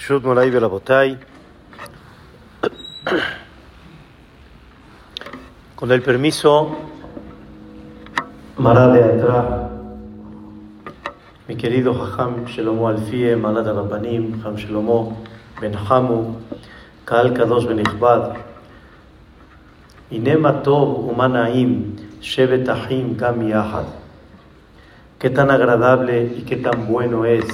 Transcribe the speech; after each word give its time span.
Shut 0.00 0.24
Moray 0.24 0.50
Belabotay. 0.50 1.18
Con 5.76 5.92
el 5.92 6.00
permiso, 6.00 6.74
Mará 8.56 8.88
de 8.88 9.04
Atrá, 9.04 9.68
mi 11.48 11.54
querido 11.54 11.92
Jajam 11.92 12.46
Shelomo 12.46 12.88
Alfie, 12.88 13.36
Malad 13.36 13.66
Rabbanim, 13.66 14.42
Jam 14.42 14.56
Shelomo 14.56 15.18
Ben 15.60 15.74
Hamu, 15.74 16.34
Kaal 17.04 17.34
Kadosh 17.34 17.66
Ben 17.66 17.80
Ichbad, 17.80 18.38
Inema 20.10 20.62
Tov 20.62 21.10
Umanaim, 21.10 21.96
Shevet 22.22 22.66
Ahim 22.70 23.18
Gam 23.18 23.46
Yahad. 23.46 23.84
Qué 25.18 25.28
tan 25.28 25.50
agradable 25.50 26.22
y 26.38 26.42
qué 26.44 26.56
tan 26.56 26.88
bueno 26.88 27.26
es 27.26 27.44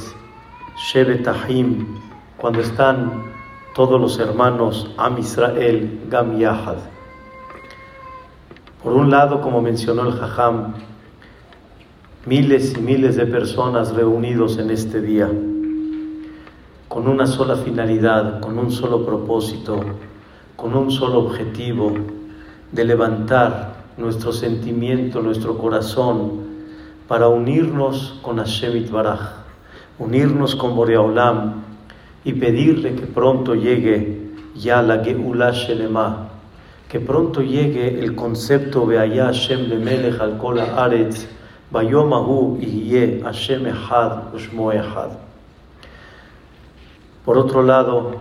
Shevet 0.77 1.27
Ahim 1.27 2.06
cuando 2.37 2.61
están 2.61 3.25
todos 3.75 4.01
los 4.01 4.19
hermanos 4.19 4.91
Am 4.99 5.19
Israel 5.19 6.01
Gam 6.11 6.39
Yahad. 6.39 6.77
Por 8.83 8.93
un 8.93 9.11
lado, 9.11 9.41
como 9.41 9.63
mencionó 9.63 10.07
el 10.07 10.13
Jajam, 10.13 10.75
miles 12.27 12.77
y 12.77 12.81
miles 12.81 13.17
de 13.17 13.27
personas 13.27 13.95
reunidos 13.95 14.59
en 14.59 14.71
este 14.71 15.01
día, 15.01 15.31
con 16.89 17.09
una 17.09 17.27
sola 17.27 17.57
finalidad, 17.57 18.41
con 18.41 18.59
un 18.59 18.71
solo 18.71 19.05
propósito, 19.05 19.81
con 20.57 20.75
un 20.75 20.91
solo 20.91 21.21
objetivo 21.21 21.95
de 22.71 22.85
levantar 22.85 23.77
nuestro 23.97 24.33
sentimiento, 24.33 25.23
nuestro 25.23 25.57
corazón, 25.57 26.45
para 27.09 27.29
unirnos 27.29 28.19
con 28.23 28.37
Hashem 28.39 28.91
Baraj, 28.91 29.21
unirnos 29.99 30.55
con 30.55 30.77
Boreolam 30.77 31.66
y 32.27 32.33
pedirle 32.33 32.97
que 32.97 33.07
pronto 33.07 33.55
llegue 33.55 34.33
ya 34.57 34.83
la 34.83 35.05
Geulah 35.05 35.53
Shelema, 35.53 36.29
que 36.89 36.99
pronto 36.99 37.41
llegue 37.41 38.01
el 38.01 38.17
concepto 38.17 38.85
Beaya 38.85 39.27
Hashem 39.27 39.69
Lemelech 39.69 40.21
al 40.21 40.37
Kol 40.37 40.59
Haaretz, 40.59 41.29
Bayomahu 41.71 42.59
Ihye 42.61 43.21
Hashem 43.23 43.69
Echad 43.69 44.35
Ushmo 44.35 44.73
Echad. 44.73 45.11
Por 47.25 47.39
otro 47.39 47.63
lado, 47.63 48.17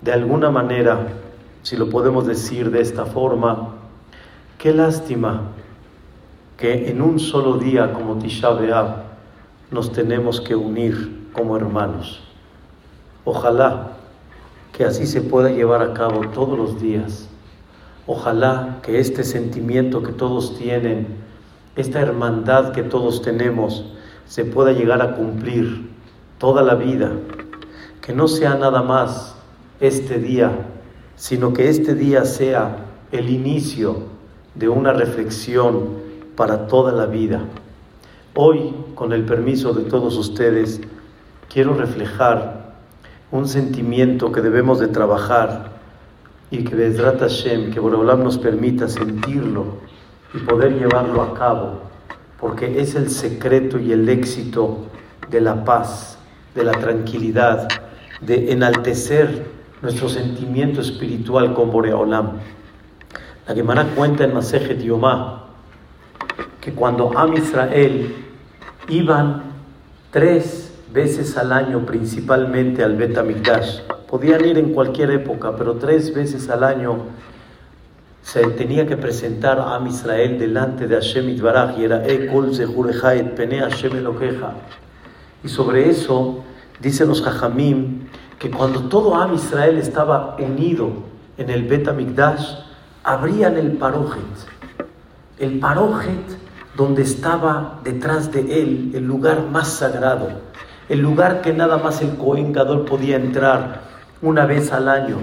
de 0.00 0.12
alguna 0.14 0.50
manera, 0.50 1.08
si 1.62 1.76
lo 1.76 1.90
podemos 1.90 2.26
decir 2.26 2.70
de 2.70 2.80
esta 2.80 3.04
forma, 3.04 3.74
qué 4.56 4.72
lástima 4.72 5.50
que 6.56 6.88
en 6.88 7.02
un 7.02 7.20
solo 7.20 7.58
día 7.58 7.92
como 7.92 8.16
Tisha 8.16 8.48
B'Av 8.48 9.02
nos 9.70 9.92
tenemos 9.92 10.40
que 10.40 10.54
unir 10.54 11.28
como 11.34 11.58
hermanos. 11.58 12.31
Ojalá 13.24 13.92
que 14.72 14.84
así 14.84 15.06
se 15.06 15.20
pueda 15.20 15.50
llevar 15.50 15.82
a 15.82 15.94
cabo 15.94 16.22
todos 16.32 16.58
los 16.58 16.80
días. 16.80 17.28
Ojalá 18.06 18.78
que 18.82 18.98
este 18.98 19.22
sentimiento 19.22 20.02
que 20.02 20.12
todos 20.12 20.58
tienen, 20.58 21.06
esta 21.76 22.00
hermandad 22.00 22.72
que 22.72 22.82
todos 22.82 23.22
tenemos, 23.22 23.84
se 24.26 24.44
pueda 24.44 24.72
llegar 24.72 25.02
a 25.02 25.14
cumplir 25.14 25.90
toda 26.38 26.62
la 26.62 26.74
vida. 26.74 27.12
Que 28.00 28.12
no 28.12 28.26
sea 28.26 28.56
nada 28.56 28.82
más 28.82 29.36
este 29.78 30.18
día, 30.18 30.50
sino 31.14 31.52
que 31.52 31.68
este 31.68 31.94
día 31.94 32.24
sea 32.24 32.86
el 33.12 33.30
inicio 33.30 34.04
de 34.56 34.68
una 34.68 34.92
reflexión 34.92 36.02
para 36.34 36.66
toda 36.66 36.90
la 36.90 37.06
vida. 37.06 37.42
Hoy, 38.34 38.74
con 38.94 39.12
el 39.12 39.24
permiso 39.24 39.72
de 39.74 39.84
todos 39.84 40.16
ustedes, 40.16 40.80
quiero 41.48 41.74
reflejar 41.74 42.61
un 43.32 43.48
sentimiento 43.48 44.30
que 44.30 44.42
debemos 44.42 44.78
de 44.78 44.88
trabajar 44.88 45.72
y 46.50 46.64
que 46.64 46.76
Bezrat 46.76 47.18
Hashem, 47.18 47.72
que 47.72 47.80
Boreolam 47.80 48.22
nos 48.22 48.36
permita 48.36 48.88
sentirlo 48.88 49.78
y 50.34 50.38
poder 50.38 50.78
llevarlo 50.78 51.22
a 51.22 51.34
cabo, 51.34 51.80
porque 52.38 52.80
es 52.80 52.94
el 52.94 53.08
secreto 53.10 53.78
y 53.78 53.90
el 53.90 54.06
éxito 54.10 54.86
de 55.30 55.40
la 55.40 55.64
paz, 55.64 56.18
de 56.54 56.62
la 56.62 56.72
tranquilidad, 56.72 57.68
de 58.20 58.52
enaltecer 58.52 59.46
nuestro 59.80 60.10
sentimiento 60.10 60.82
espiritual 60.82 61.54
con 61.54 61.70
Boreolam. 61.70 62.32
La 63.48 63.54
Gemara 63.54 63.86
cuenta 63.96 64.24
en 64.24 64.34
Masejet 64.34 64.82
Yomá 64.82 65.46
que 66.60 66.72
cuando 66.74 67.16
Am 67.16 67.32
Israel 67.32 68.14
iban 68.88 69.42
tres 70.10 70.61
veces 70.92 71.36
al 71.36 71.52
año 71.52 71.84
principalmente 71.86 72.82
al 72.84 72.96
Bet 72.96 73.16
Amikdash, 73.16 73.80
podían 74.08 74.44
ir 74.44 74.58
en 74.58 74.72
cualquier 74.72 75.10
época, 75.10 75.56
pero 75.56 75.74
tres 75.74 76.14
veces 76.14 76.48
al 76.50 76.64
año 76.64 77.06
se 78.22 78.42
tenía 78.50 78.86
que 78.86 78.96
presentar 78.96 79.58
a 79.58 79.74
Am 79.74 79.86
Israel 79.86 80.38
delante 80.38 80.86
de 80.86 80.94
Hashem 80.94 81.28
Itbaraj 81.30 81.78
y 81.78 81.84
era 81.84 82.06
Ekol 82.06 82.54
Zehureja 82.54 83.14
et 83.14 83.34
Pene 83.34 83.60
Hashem 83.60 83.96
Elokeja. 83.96 84.52
Y 85.42 85.48
sobre 85.48 85.90
eso 85.90 86.44
dicen 86.80 87.08
los 87.08 87.20
Jajamim 87.20 88.06
que 88.38 88.50
cuando 88.50 88.84
todo 88.84 89.16
Am 89.16 89.34
Israel 89.34 89.78
estaba 89.78 90.36
unido 90.38 90.92
en 91.36 91.50
el 91.50 91.64
Bet 91.64 91.88
Amikdash, 91.88 92.58
abrían 93.02 93.56
el 93.56 93.72
Parojet. 93.72 94.22
El 95.38 95.58
Parojet 95.58 96.42
donde 96.76 97.02
estaba 97.02 97.80
detrás 97.84 98.32
de 98.32 98.62
él 98.62 98.92
el 98.94 99.04
lugar 99.04 99.42
más 99.50 99.68
sagrado, 99.68 100.28
el 100.92 101.00
lugar 101.00 101.40
que 101.40 101.54
nada 101.54 101.78
más 101.78 102.02
el 102.02 102.18
Cohen 102.18 102.52
Gadol 102.52 102.84
podía 102.84 103.16
entrar 103.16 103.80
una 104.20 104.44
vez 104.44 104.74
al 104.74 104.90
año. 104.90 105.16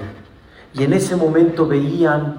Y 0.74 0.84
en 0.84 0.94
ese 0.94 1.16
momento 1.16 1.68
veían 1.68 2.38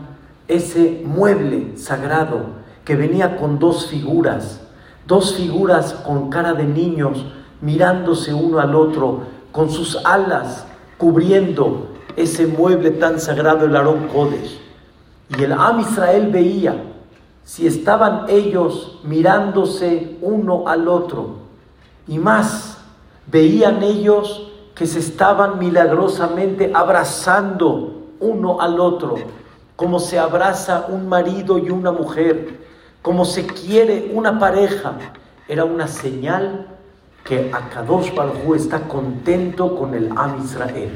ese 0.49 1.03
mueble 1.05 1.77
sagrado 1.77 2.41
que 2.85 2.97
venía 2.97 3.37
con 3.37 3.61
dos 3.61 3.87
figuras, 3.87 4.63
dos 5.07 5.37
figuras 5.37 5.93
con 5.93 6.29
cara 6.29 6.55
de 6.55 6.65
niños 6.65 7.25
mirándose 7.61 8.35
uno 8.35 8.59
al 8.59 8.75
otro, 8.75 9.21
con 9.53 9.71
sus 9.71 10.05
alas 10.05 10.67
cubriendo 10.99 11.87
ese 12.17 12.49
mueble 12.49 12.91
tan 12.91 13.21
sagrado, 13.21 13.65
el 13.67 13.77
Aarón 13.77 14.09
Kodesh. 14.09 14.61
Y 15.39 15.45
el 15.45 15.53
Am 15.53 15.79
Israel 15.79 16.31
veía 16.33 16.83
si 17.45 17.69
estaban 17.69 18.25
ellos 18.29 18.99
mirándose 19.05 20.19
uno 20.21 20.67
al 20.67 20.89
otro. 20.89 21.37
Y 22.09 22.19
más, 22.19 22.80
veían 23.31 23.83
ellos 23.83 24.51
que 24.75 24.87
se 24.87 24.99
estaban 24.99 25.59
milagrosamente 25.59 26.71
abrazando 26.75 28.09
uno 28.19 28.61
al 28.61 28.81
otro, 28.81 29.17
como 29.77 29.99
se 30.01 30.19
abraza 30.19 30.87
un 30.89 31.09
marido 31.09 31.59
y 31.59 31.71
una 31.71 31.93
mujer, 31.93 32.61
como 33.03 33.25
se 33.25 33.47
quiere 33.47 34.11
una 34.15 34.39
pareja. 34.39 34.93
Era 35.49 35.65
una 35.65 35.87
señal 35.87 36.67
que 37.25 37.51
Akadosh 37.53 38.15
Baruj 38.15 38.57
está 38.57 38.81
contento 38.89 39.75
con 39.77 39.95
el 39.95 40.11
Am 40.17 40.43
Israel. 40.45 40.91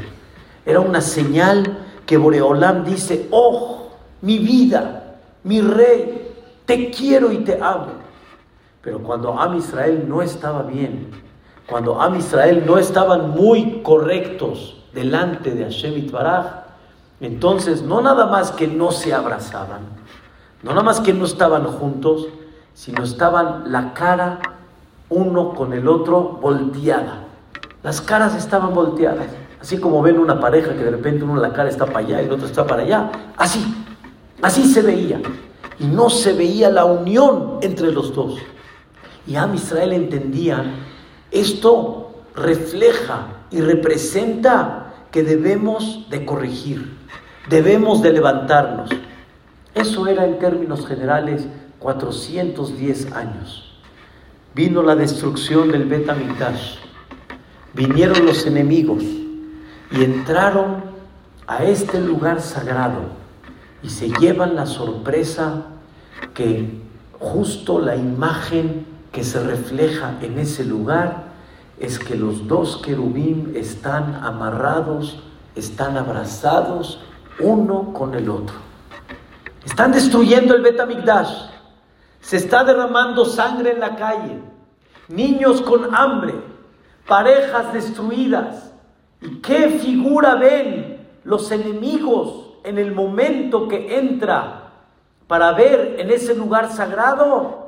Era 0.64 0.80
una 0.80 1.00
señal 1.00 1.78
que 2.06 2.16
Boreolam 2.16 2.84
dice, 2.84 3.28
oh, 3.30 3.88
mi 4.20 4.38
vida, 4.38 5.16
mi 5.42 5.60
rey, 5.60 6.32
te 6.64 6.90
quiero 6.90 7.32
y 7.32 7.38
te 7.38 7.60
amo. 7.60 7.88
Pero 8.82 9.00
cuando 9.00 9.38
Am 9.38 9.56
Israel 9.56 10.04
no 10.06 10.22
estaba 10.22 10.62
bien, 10.62 11.23
cuando 11.66 12.00
Am 12.00 12.16
Israel 12.16 12.64
no 12.66 12.78
estaban 12.78 13.30
muy 13.30 13.82
correctos 13.82 14.76
delante 14.92 15.50
de 15.50 15.64
Hashem 15.64 15.96
Itbaraj, 15.98 16.64
entonces 17.20 17.82
no 17.82 18.00
nada 18.00 18.26
más 18.26 18.50
que 18.50 18.66
no 18.66 18.92
se 18.92 19.14
abrazaban, 19.14 19.80
no 20.62 20.70
nada 20.70 20.82
más 20.82 21.00
que 21.00 21.14
no 21.14 21.24
estaban 21.24 21.64
juntos, 21.64 22.28
sino 22.74 23.02
estaban 23.02 23.72
la 23.72 23.94
cara 23.94 24.40
uno 25.08 25.54
con 25.54 25.72
el 25.72 25.86
otro 25.88 26.38
volteada. 26.40 27.24
Las 27.82 28.00
caras 28.00 28.34
estaban 28.34 28.74
volteadas, 28.74 29.28
así 29.60 29.78
como 29.78 30.02
ven 30.02 30.18
una 30.18 30.40
pareja 30.40 30.72
que 30.72 30.84
de 30.84 30.90
repente 30.90 31.24
uno 31.24 31.36
la 31.36 31.52
cara 31.52 31.68
está 31.68 31.86
para 31.86 32.00
allá 32.00 32.22
y 32.22 32.26
el 32.26 32.32
otro 32.32 32.46
está 32.46 32.66
para 32.66 32.82
allá, 32.82 33.10
así, 33.36 33.62
así 34.42 34.64
se 34.64 34.82
veía 34.82 35.20
y 35.78 35.86
no 35.86 36.10
se 36.10 36.32
veía 36.32 36.70
la 36.70 36.84
unión 36.84 37.58
entre 37.62 37.92
los 37.92 38.14
dos. 38.14 38.36
Y 39.26 39.36
Am 39.36 39.54
Israel 39.54 39.92
entendía, 39.92 40.64
esto 41.34 42.24
refleja 42.34 43.26
y 43.50 43.60
representa 43.60 44.94
que 45.10 45.22
debemos 45.22 46.08
de 46.08 46.24
corregir, 46.24 46.96
debemos 47.48 48.02
de 48.02 48.12
levantarnos. 48.12 48.90
Eso 49.74 50.06
era 50.06 50.24
en 50.24 50.38
términos 50.38 50.86
generales 50.86 51.46
410 51.80 53.12
años. 53.12 53.78
Vino 54.54 54.82
la 54.82 54.94
destrucción 54.94 55.72
del 55.72 55.84
Bet 55.84 56.08
Amikdash, 56.08 56.76
vinieron 57.74 58.24
los 58.24 58.46
enemigos 58.46 59.02
y 59.02 60.04
entraron 60.04 60.84
a 61.46 61.64
este 61.64 62.00
lugar 62.00 62.40
sagrado 62.40 63.02
y 63.82 63.90
se 63.90 64.08
llevan 64.20 64.54
la 64.54 64.66
sorpresa 64.66 65.66
que 66.32 66.80
justo 67.18 67.80
la 67.80 67.96
imagen 67.96 68.93
que 69.14 69.22
se 69.22 69.40
refleja 69.40 70.18
en 70.22 70.40
ese 70.40 70.64
lugar 70.64 71.26
es 71.78 72.00
que 72.00 72.16
los 72.16 72.48
dos 72.48 72.82
querubín 72.84 73.52
están 73.54 74.16
amarrados, 74.24 75.22
están 75.54 75.96
abrazados 75.96 77.00
uno 77.38 77.92
con 77.92 78.14
el 78.14 78.28
otro. 78.28 78.56
Están 79.64 79.92
destruyendo 79.92 80.56
el 80.56 80.62
Betamigdash. 80.62 81.46
Se 82.20 82.38
está 82.38 82.64
derramando 82.64 83.24
sangre 83.24 83.72
en 83.72 83.80
la 83.80 83.94
calle. 83.94 84.40
Niños 85.06 85.62
con 85.62 85.94
hambre, 85.94 86.34
parejas 87.06 87.72
destruidas. 87.72 88.72
¿Y 89.20 89.36
qué 89.36 89.78
figura 89.80 90.34
ven 90.34 91.06
los 91.22 91.52
enemigos 91.52 92.50
en 92.64 92.78
el 92.78 92.90
momento 92.90 93.68
que 93.68 93.96
entra 93.96 94.72
para 95.28 95.52
ver 95.52 95.96
en 96.00 96.10
ese 96.10 96.34
lugar 96.34 96.72
sagrado? 96.72 97.63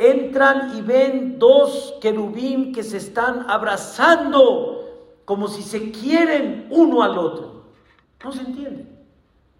Entran 0.00 0.78
y 0.78 0.80
ven 0.80 1.38
dos 1.38 1.94
querubín 2.00 2.72
que 2.72 2.82
se 2.82 2.96
están 2.96 3.44
abrazando 3.50 4.80
como 5.26 5.46
si 5.46 5.62
se 5.62 5.92
quieren 5.92 6.68
uno 6.70 7.02
al 7.02 7.18
otro. 7.18 7.64
No 8.24 8.32
se 8.32 8.40
entiende. 8.40 8.86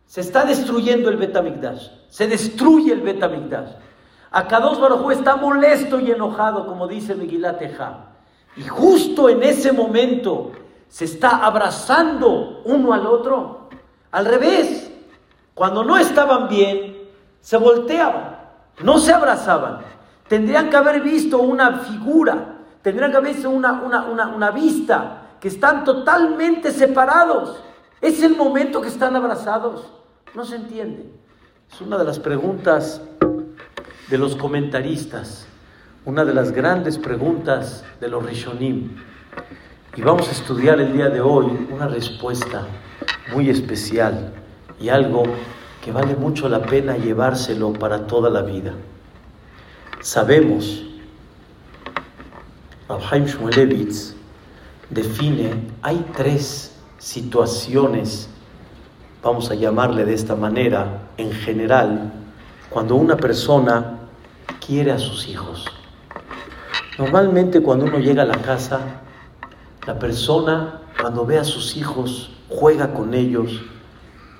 Se 0.06 0.22
está 0.22 0.46
destruyendo 0.46 1.10
el 1.10 1.18
Betamigdash. 1.18 1.88
Se 2.08 2.26
destruye 2.26 2.92
el 2.92 3.02
Betamigdash. 3.02 3.72
Akados 4.30 4.80
Baruj 4.80 5.12
está 5.12 5.36
molesto 5.36 6.00
y 6.00 6.10
enojado, 6.10 6.66
como 6.66 6.88
dice 6.88 7.14
Megilat 7.14 7.60
Y 8.56 8.62
justo 8.62 9.28
en 9.28 9.42
ese 9.42 9.72
momento 9.72 10.52
se 10.88 11.04
está 11.04 11.44
abrazando 11.44 12.62
uno 12.64 12.94
al 12.94 13.06
otro. 13.06 13.68
Al 14.10 14.24
revés, 14.24 14.90
cuando 15.54 15.84
no 15.84 15.98
estaban 15.98 16.48
bien, 16.48 16.96
se 17.40 17.58
volteaban, 17.58 18.38
no 18.82 18.98
se 18.98 19.12
abrazaban. 19.12 19.80
Tendrían 20.30 20.70
que 20.70 20.76
haber 20.76 21.02
visto 21.02 21.38
una 21.38 21.80
figura, 21.80 22.58
tendrían 22.82 23.10
que 23.10 23.16
haber 23.16 23.34
visto 23.34 23.50
una, 23.50 23.82
una, 23.82 24.28
una 24.28 24.50
vista, 24.52 25.22
que 25.40 25.48
están 25.48 25.82
totalmente 25.82 26.70
separados. 26.70 27.60
Es 28.00 28.22
el 28.22 28.36
momento 28.36 28.80
que 28.80 28.86
están 28.86 29.16
abrazados. 29.16 29.90
No 30.36 30.44
se 30.44 30.54
entiende. 30.54 31.04
Es 31.68 31.80
una 31.80 31.98
de 31.98 32.04
las 32.04 32.20
preguntas 32.20 33.02
de 34.08 34.18
los 34.18 34.36
comentaristas, 34.36 35.48
una 36.04 36.24
de 36.24 36.32
las 36.32 36.52
grandes 36.52 36.96
preguntas 36.96 37.84
de 38.00 38.06
los 38.06 38.24
Rishonim. 38.24 38.98
Y 39.96 40.02
vamos 40.02 40.28
a 40.28 40.30
estudiar 40.30 40.80
el 40.80 40.92
día 40.92 41.08
de 41.08 41.20
hoy 41.20 41.66
una 41.72 41.88
respuesta 41.88 42.68
muy 43.34 43.50
especial 43.50 44.32
y 44.78 44.90
algo 44.90 45.24
que 45.84 45.90
vale 45.90 46.14
mucho 46.14 46.48
la 46.48 46.62
pena 46.62 46.96
llevárselo 46.96 47.72
para 47.72 48.06
toda 48.06 48.30
la 48.30 48.42
vida. 48.42 48.74
Sabemos, 50.00 50.82
Rabhaim 52.88 53.26
Shmulevitz 53.26 54.14
define, 54.90 55.54
hay 55.82 56.04
tres 56.16 56.74
situaciones 56.98 58.28
vamos 59.22 59.50
a 59.50 59.54
llamarle 59.54 60.04
de 60.04 60.14
esta 60.14 60.34
manera, 60.34 61.08
en 61.16 61.30
general, 61.32 62.12
cuando 62.70 62.94
una 62.96 63.16
persona 63.16 63.98
quiere 64.64 64.92
a 64.92 64.98
sus 64.98 65.28
hijos. 65.28 65.66
Normalmente 66.98 67.60
cuando 67.60 67.86
uno 67.86 67.98
llega 67.98 68.22
a 68.22 68.26
la 68.26 68.40
casa, 68.40 68.80
la 69.86 69.98
persona 69.98 70.80
cuando 71.00 71.24
ve 71.26 71.38
a 71.38 71.44
sus 71.44 71.76
hijos, 71.76 72.30
juega 72.48 72.92
con 72.92 73.14
ellos, 73.14 73.60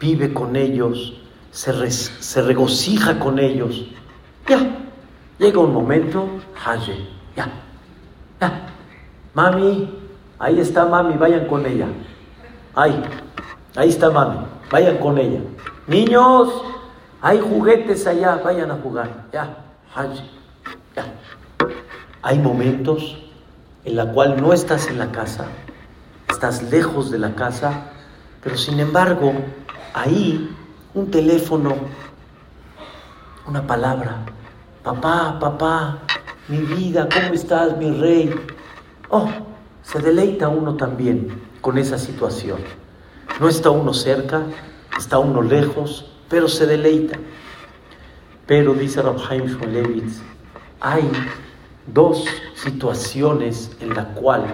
vive 0.01 0.33
con 0.33 0.57
ellos, 0.57 1.21
se, 1.51 1.91
se 1.91 2.43
regocija 2.43 3.19
con 3.19 3.39
ellos. 3.39 3.87
Ya, 4.49 4.80
llega 5.41 5.59
un 5.59 5.73
momento, 5.73 6.29
Haye, 6.65 7.09
ya, 7.35 7.51
ya, 8.41 8.69
mami, 9.35 9.93
ahí 10.39 10.61
está 10.61 10.87
mami, 10.87 11.15
vayan 11.15 11.47
con 11.47 11.67
ella. 11.67 11.89
Ahí, 12.77 13.03
ahí 13.75 13.89
está 13.89 14.11
mami 14.11 14.61
vayan 14.71 14.99
con 14.99 15.19
ella. 15.19 15.41
Niños, 15.87 16.49
hay 17.21 17.41
juguetes 17.41 18.07
allá, 18.07 18.41
vayan 18.43 18.71
a 18.71 18.77
jugar. 18.77 19.27
Ya, 19.33 19.57
ya. 20.97 21.05
Hay 22.23 22.39
momentos 22.39 23.19
en 23.85 23.97
la 23.97 24.13
cual 24.13 24.41
no 24.41 24.53
estás 24.53 24.89
en 24.89 24.99
la 24.99 25.11
casa, 25.11 25.47
estás 26.29 26.63
lejos 26.71 27.11
de 27.11 27.19
la 27.19 27.35
casa, 27.35 27.91
pero 28.43 28.57
sin 28.57 28.79
embargo, 28.79 29.33
ahí 29.95 30.55
un 30.95 31.11
teléfono, 31.11 31.75
una 33.47 33.67
palabra, 33.67 34.19
papá, 34.82 35.38
papá, 35.38 35.99
mi 36.49 36.59
vida, 36.59 37.09
¿cómo 37.12 37.35
estás, 37.35 37.77
mi 37.77 37.91
rey? 37.93 38.35
Oh, 39.09 39.29
se 39.82 39.99
deleita 40.00 40.49
uno 40.49 40.77
también 40.77 41.41
con 41.61 41.79
esa 41.79 41.99
situación. 41.99 42.59
No 43.41 43.49
está 43.49 43.71
uno 43.71 43.93
cerca, 43.93 44.43
está 44.97 45.19
uno 45.19 45.43
lejos, 45.43 46.11
pero 46.29 46.49
se 46.49 46.67
deleita. 46.67 47.19
Pero 48.47 48.75
dice 48.75 49.03
Rabhaim 49.03 49.47
Shmulevitz, 49.47 50.21
hay 50.81 51.11
dos 51.87 52.25
situaciones 52.55 53.71
en 53.81 53.94
la 53.94 54.06
cual 54.15 54.44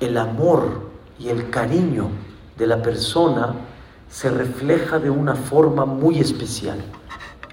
el 0.00 0.18
amor 0.18 0.90
y 1.18 1.28
el 1.28 1.48
cariño 1.50 2.08
de 2.58 2.66
la 2.66 2.82
persona 2.82 3.54
se 4.10 4.30
refleja 4.30 4.98
de 4.98 5.10
una 5.10 5.34
forma 5.34 5.86
muy 5.86 6.18
especial, 6.18 6.78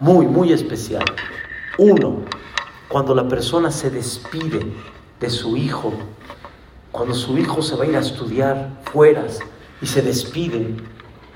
muy, 0.01 0.25
muy 0.25 0.51
especial. 0.51 1.05
Uno, 1.79 2.17
cuando 2.89 3.15
la 3.15 3.25
persona 3.29 3.71
se 3.71 3.89
despide 3.89 4.59
de 5.17 5.29
su 5.29 5.55
hijo, 5.55 5.93
cuando 6.91 7.13
su 7.13 7.37
hijo 7.37 7.61
se 7.61 7.77
va 7.77 7.85
a 7.85 7.87
ir 7.87 7.95
a 7.95 8.01
estudiar 8.01 8.81
fuera, 8.91 9.25
y 9.81 9.85
se 9.85 10.01
despiden 10.01 10.83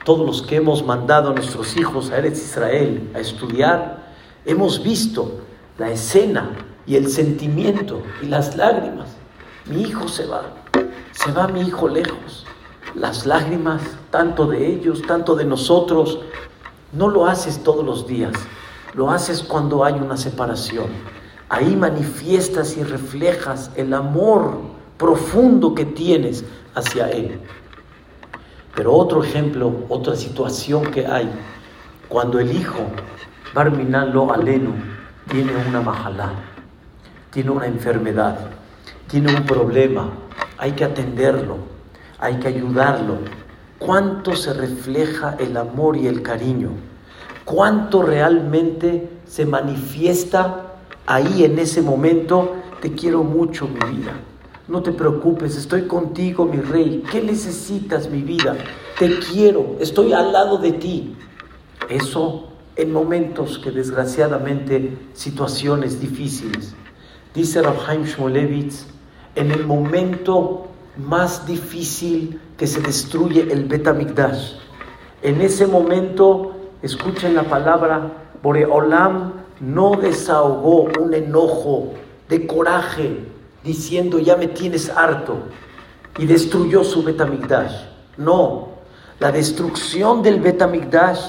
todos 0.04 0.26
los 0.26 0.42
que 0.42 0.58
hemos 0.58 0.86
mandado 0.86 1.30
a 1.30 1.34
nuestros 1.34 1.78
hijos 1.78 2.12
a 2.12 2.18
Eretz 2.18 2.40
Israel 2.40 3.10
a 3.16 3.20
estudiar, 3.22 4.04
hemos 4.44 4.84
visto 4.84 5.40
la 5.78 5.90
escena 5.90 6.52
y 6.86 6.98
el 6.98 7.08
sentimiento 7.08 8.02
y 8.22 8.26
las 8.26 8.58
lágrimas. 8.58 9.08
Mi 9.66 9.84
hijo 9.84 10.10
se 10.10 10.26
va, 10.26 10.44
se 11.14 11.32
va 11.32 11.48
mi 11.48 11.62
hijo 11.62 11.88
lejos. 11.88 12.46
Las 12.96 13.26
lágrimas, 13.26 13.82
tanto 14.12 14.48
de 14.48 14.68
ellos, 14.68 15.04
tanto 15.04 15.36
de 15.36 15.46
nosotros, 15.46 16.20
no 16.92 17.08
lo 17.08 17.28
haces 17.28 17.64
todos 17.64 17.86
los 17.86 18.06
días, 18.08 18.34
lo 18.94 19.12
haces 19.12 19.42
cuando 19.44 19.84
hay 19.84 19.94
una 19.94 20.18
separación. 20.18 20.88
Ahí 21.50 21.76
manifiestas 21.76 22.78
y 22.78 22.84
reflejas 22.84 23.72
el 23.76 23.94
amor 23.94 24.58
profundo 24.98 25.76
que 25.76 25.86
tienes 25.86 26.46
hacia 26.76 27.10
Él. 27.10 27.40
Pero 28.76 28.94
otro 28.94 29.24
ejemplo, 29.24 29.72
otra 29.90 30.16
situación 30.16 30.92
que 30.92 31.06
hay, 31.06 31.30
cuando 32.10 32.40
el 32.40 32.56
hijo, 32.56 32.80
Barminan 33.54 34.12
lo 34.14 34.34
aleno, 34.34 34.74
tiene 35.30 35.54
una 35.68 35.80
majalá, 35.80 36.32
tiene 37.30 37.52
una 37.52 37.68
enfermedad, 37.68 38.40
tiene 39.08 39.32
un 39.36 39.46
problema, 39.46 40.10
hay 40.58 40.72
que 40.72 40.84
atenderlo, 40.84 41.58
hay 42.18 42.40
que 42.40 42.48
ayudarlo. 42.48 43.18
¿Cuánto 43.78 44.36
se 44.36 44.54
refleja 44.54 45.36
el 45.38 45.56
amor 45.56 45.98
y 45.98 46.08
el 46.08 46.24
cariño? 46.24 46.72
¿Cuánto 47.46 48.02
realmente 48.02 49.10
se 49.26 49.46
manifiesta 49.46 50.74
ahí 51.06 51.44
en 51.44 51.60
ese 51.60 51.82
momento? 51.82 52.54
Te 52.82 52.94
quiero 52.94 53.24
mucho, 53.24 53.68
mi 53.68 53.98
vida 53.98 54.14
no 54.68 54.82
te 54.82 54.92
preocupes, 54.92 55.58
estoy 55.58 55.84
contigo, 55.84 56.46
mi 56.46 56.58
rey. 56.58 57.04
¿Qué 57.12 57.22
necesitas, 57.22 58.10
mi 58.10 58.22
vida? 58.22 58.56
Te 58.98 59.20
quiero, 59.20 59.76
estoy 59.80 60.14
al 60.14 60.32
lado 60.32 60.58
de 60.58 60.72
ti. 60.72 61.16
Eso 61.90 62.50
en 62.76 62.92
momentos 62.92 63.60
que 63.60 63.72
desgraciadamente 63.72 64.98
situaciones 65.14 66.00
difíciles. 66.00 66.74
Dice 67.36 67.62
Rabhaim 67.62 68.04
Shmolevitz, 68.04 68.86
en 69.36 69.52
el 69.52 69.66
momento 69.66 70.68
más 70.98 71.46
difícil 71.46 72.40
que 72.58 72.68
se 72.68 72.80
destruye 72.82 73.52
el 73.52 73.66
Betamigdash, 73.66 74.54
en 75.22 75.42
ese 75.42 75.68
momento, 75.68 76.53
escuchen 76.84 77.34
la 77.34 77.44
palabra, 77.44 78.12
Boreolam 78.44 79.32
no 79.62 79.96
desahogó 79.96 80.90
un 81.00 81.14
enojo 81.14 81.94
de 82.30 82.46
coraje, 82.46 83.26
diciendo, 83.64 84.20
ya 84.20 84.36
me 84.36 84.48
tienes 84.48 84.90
harto, 84.90 85.38
y 86.20 86.26
destruyó 86.26 86.84
su 86.84 87.02
Betamigdash. 87.02 87.74
No, 88.18 88.68
la 89.20 89.32
destrucción 89.32 90.22
del 90.22 90.42
Betamigdash, 90.42 91.22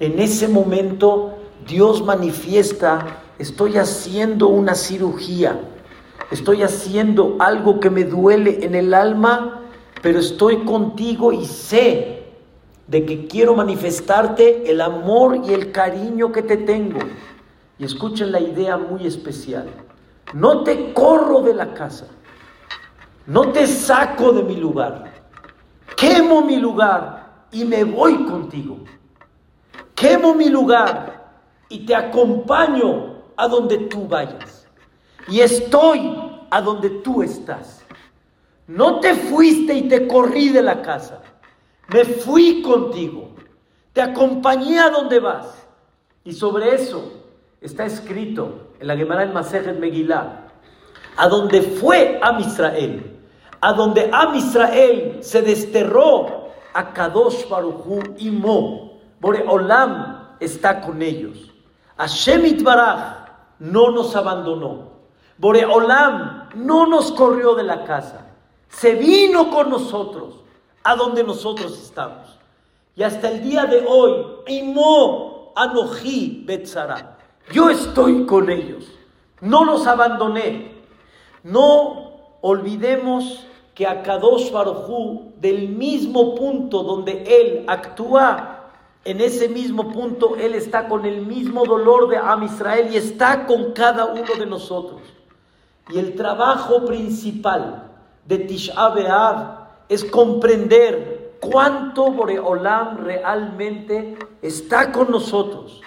en 0.00 0.18
ese 0.18 0.48
momento 0.48 1.34
Dios 1.66 2.04
manifiesta, 2.04 3.20
estoy 3.38 3.76
haciendo 3.76 4.48
una 4.48 4.74
cirugía, 4.74 5.60
estoy 6.32 6.64
haciendo 6.64 7.36
algo 7.38 7.78
que 7.78 7.90
me 7.90 8.02
duele 8.02 8.64
en 8.64 8.74
el 8.74 8.92
alma, 8.92 9.60
pero 10.02 10.18
estoy 10.18 10.64
contigo 10.64 11.32
y 11.32 11.46
sé 11.46 12.19
de 12.90 13.06
que 13.06 13.28
quiero 13.28 13.54
manifestarte 13.54 14.68
el 14.68 14.80
amor 14.80 15.42
y 15.44 15.54
el 15.54 15.70
cariño 15.70 16.32
que 16.32 16.42
te 16.42 16.56
tengo. 16.56 16.98
Y 17.78 17.84
escuchen 17.84 18.32
la 18.32 18.40
idea 18.40 18.76
muy 18.76 19.06
especial. 19.06 19.68
No 20.34 20.64
te 20.64 20.92
corro 20.92 21.40
de 21.40 21.54
la 21.54 21.72
casa. 21.72 22.08
no 23.26 23.52
te 23.52 23.64
saco 23.68 24.32
de 24.32 24.42
mi 24.42 24.56
lugar, 24.56 25.04
quemo 25.96 26.42
mi 26.42 26.56
lugar 26.56 27.44
y 27.52 27.64
me 27.64 27.84
voy 27.84 28.24
contigo. 28.24 28.78
Quemo 29.94 30.34
mi 30.34 30.48
lugar 30.48 31.30
y 31.68 31.86
te 31.86 31.94
acompaño 31.94 33.18
a 33.36 33.46
donde 33.46 33.78
tú 33.78 34.08
vayas. 34.08 34.66
Y 35.28 35.40
estoy 35.40 36.12
a 36.50 36.60
donde 36.60 36.90
tú 36.90 37.22
estás. 37.22 37.82
No 38.66 38.98
te 38.98 39.14
fuiste 39.14 39.74
y 39.74 39.88
te 39.88 40.08
corrí 40.08 40.48
de 40.48 40.62
la 40.62 40.82
casa. 40.82 41.22
Me 41.92 42.04
fui 42.04 42.62
contigo. 42.62 43.30
Te 43.92 44.00
acompañé 44.00 44.78
a 44.78 44.90
donde 44.90 45.18
vas. 45.18 45.66
Y 46.24 46.32
sobre 46.32 46.74
eso 46.74 47.12
está 47.60 47.84
escrito 47.84 48.68
en 48.78 48.86
la 48.86 48.96
Gemara 48.96 49.24
el 49.24 49.32
Masejet 49.32 49.78
Megillah, 49.78 50.46
a 51.16 51.28
donde 51.28 51.62
fue 51.62 52.18
Am 52.22 52.38
Israel, 52.40 53.18
a 53.60 53.72
donde 53.72 54.08
Am 54.12 54.34
Israel 54.36 55.18
se 55.20 55.42
desterró 55.42 56.48
a 56.72 56.92
Kadosh 56.92 57.48
Baruchu 57.48 58.00
y 58.18 58.30
Mo. 58.30 59.00
Boreolam 59.20 60.36
está 60.38 60.80
con 60.80 61.02
ellos. 61.02 61.50
Hashem 61.96 62.62
Baraj 62.62 63.26
no 63.58 63.90
nos 63.90 64.14
abandonó. 64.14 64.90
Boreolam 65.36 66.48
no 66.54 66.86
nos 66.86 67.12
corrió 67.12 67.54
de 67.54 67.64
la 67.64 67.84
casa. 67.84 68.26
Se 68.68 68.94
vino 68.94 69.50
con 69.50 69.68
nosotros 69.68 70.40
a 70.82 70.96
donde 70.96 71.24
nosotros 71.24 71.78
estamos. 71.82 72.38
Y 72.96 73.02
hasta 73.02 73.30
el 73.30 73.42
día 73.42 73.66
de 73.66 73.84
hoy, 73.86 74.26
Imo 74.48 75.52
Anoji 75.54 76.42
Betzara. 76.46 77.18
Yo 77.52 77.70
estoy 77.70 78.26
con 78.26 78.50
ellos. 78.50 78.86
No 79.40 79.64
los 79.64 79.86
abandoné. 79.86 80.72
No 81.42 82.12
olvidemos 82.40 83.46
que 83.74 83.86
a 83.86 84.02
Kadosh 84.02 84.50
Barujú, 84.50 85.32
del 85.40 85.68
mismo 85.70 86.34
punto 86.34 86.82
donde 86.82 87.24
él 87.26 87.64
actúa, 87.66 88.60
en 89.04 89.20
ese 89.20 89.48
mismo 89.48 89.90
punto 89.90 90.36
él 90.36 90.54
está 90.54 90.86
con 90.86 91.06
el 91.06 91.24
mismo 91.24 91.64
dolor 91.64 92.08
de 92.08 92.18
Am 92.18 92.42
Israel 92.42 92.90
y 92.92 92.96
está 92.96 93.46
con 93.46 93.72
cada 93.72 94.06
uno 94.06 94.34
de 94.38 94.44
nosotros. 94.44 95.00
Y 95.88 95.98
el 95.98 96.14
trabajo 96.14 96.84
principal 96.84 97.84
de 98.26 98.38
Tisha 98.38 98.74
es 99.90 100.04
comprender 100.04 101.32
cuánto 101.40 102.12
Boreolam 102.12 102.98
realmente 102.98 104.16
está 104.40 104.92
con 104.92 105.10
nosotros. 105.10 105.82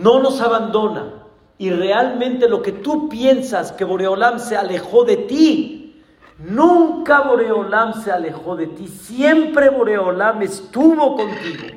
No 0.00 0.20
nos 0.20 0.40
abandona. 0.40 1.12
Y 1.58 1.68
realmente 1.70 2.48
lo 2.48 2.62
que 2.62 2.72
tú 2.72 3.10
piensas 3.10 3.72
que 3.72 3.84
Boreolam 3.84 4.38
se 4.38 4.56
alejó 4.56 5.04
de 5.04 5.18
ti, 5.18 6.02
nunca 6.38 7.20
Boreolam 7.28 8.02
se 8.02 8.10
alejó 8.10 8.56
de 8.56 8.68
ti, 8.68 8.88
siempre 8.88 9.68
Boreolam 9.68 10.40
estuvo 10.40 11.16
contigo. 11.16 11.76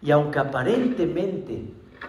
Y 0.00 0.10
aunque 0.10 0.38
aparentemente 0.38 1.62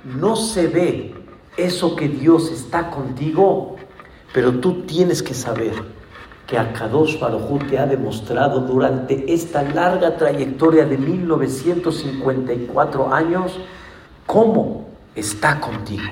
no 0.05 0.37
se 0.37 0.67
ve 0.67 1.13
eso 1.57 1.93
que 1.93 2.07
Dios 2.07 2.51
está 2.51 2.89
contigo, 2.89 3.75
pero 4.33 4.53
tú 4.59 4.83
tienes 4.83 5.21
que 5.21 5.33
saber 5.33 5.96
que 6.47 6.57
Akadosh 6.57 7.19
Baruj 7.19 7.67
te 7.69 7.77
ha 7.77 7.85
demostrado 7.85 8.61
durante 8.61 9.33
esta 9.33 9.63
larga 9.63 10.15
trayectoria 10.15 10.85
de 10.85 10.97
1954 10.97 13.13
años 13.13 13.59
cómo 14.25 14.85
está 15.13 15.59
contigo. 15.59 16.05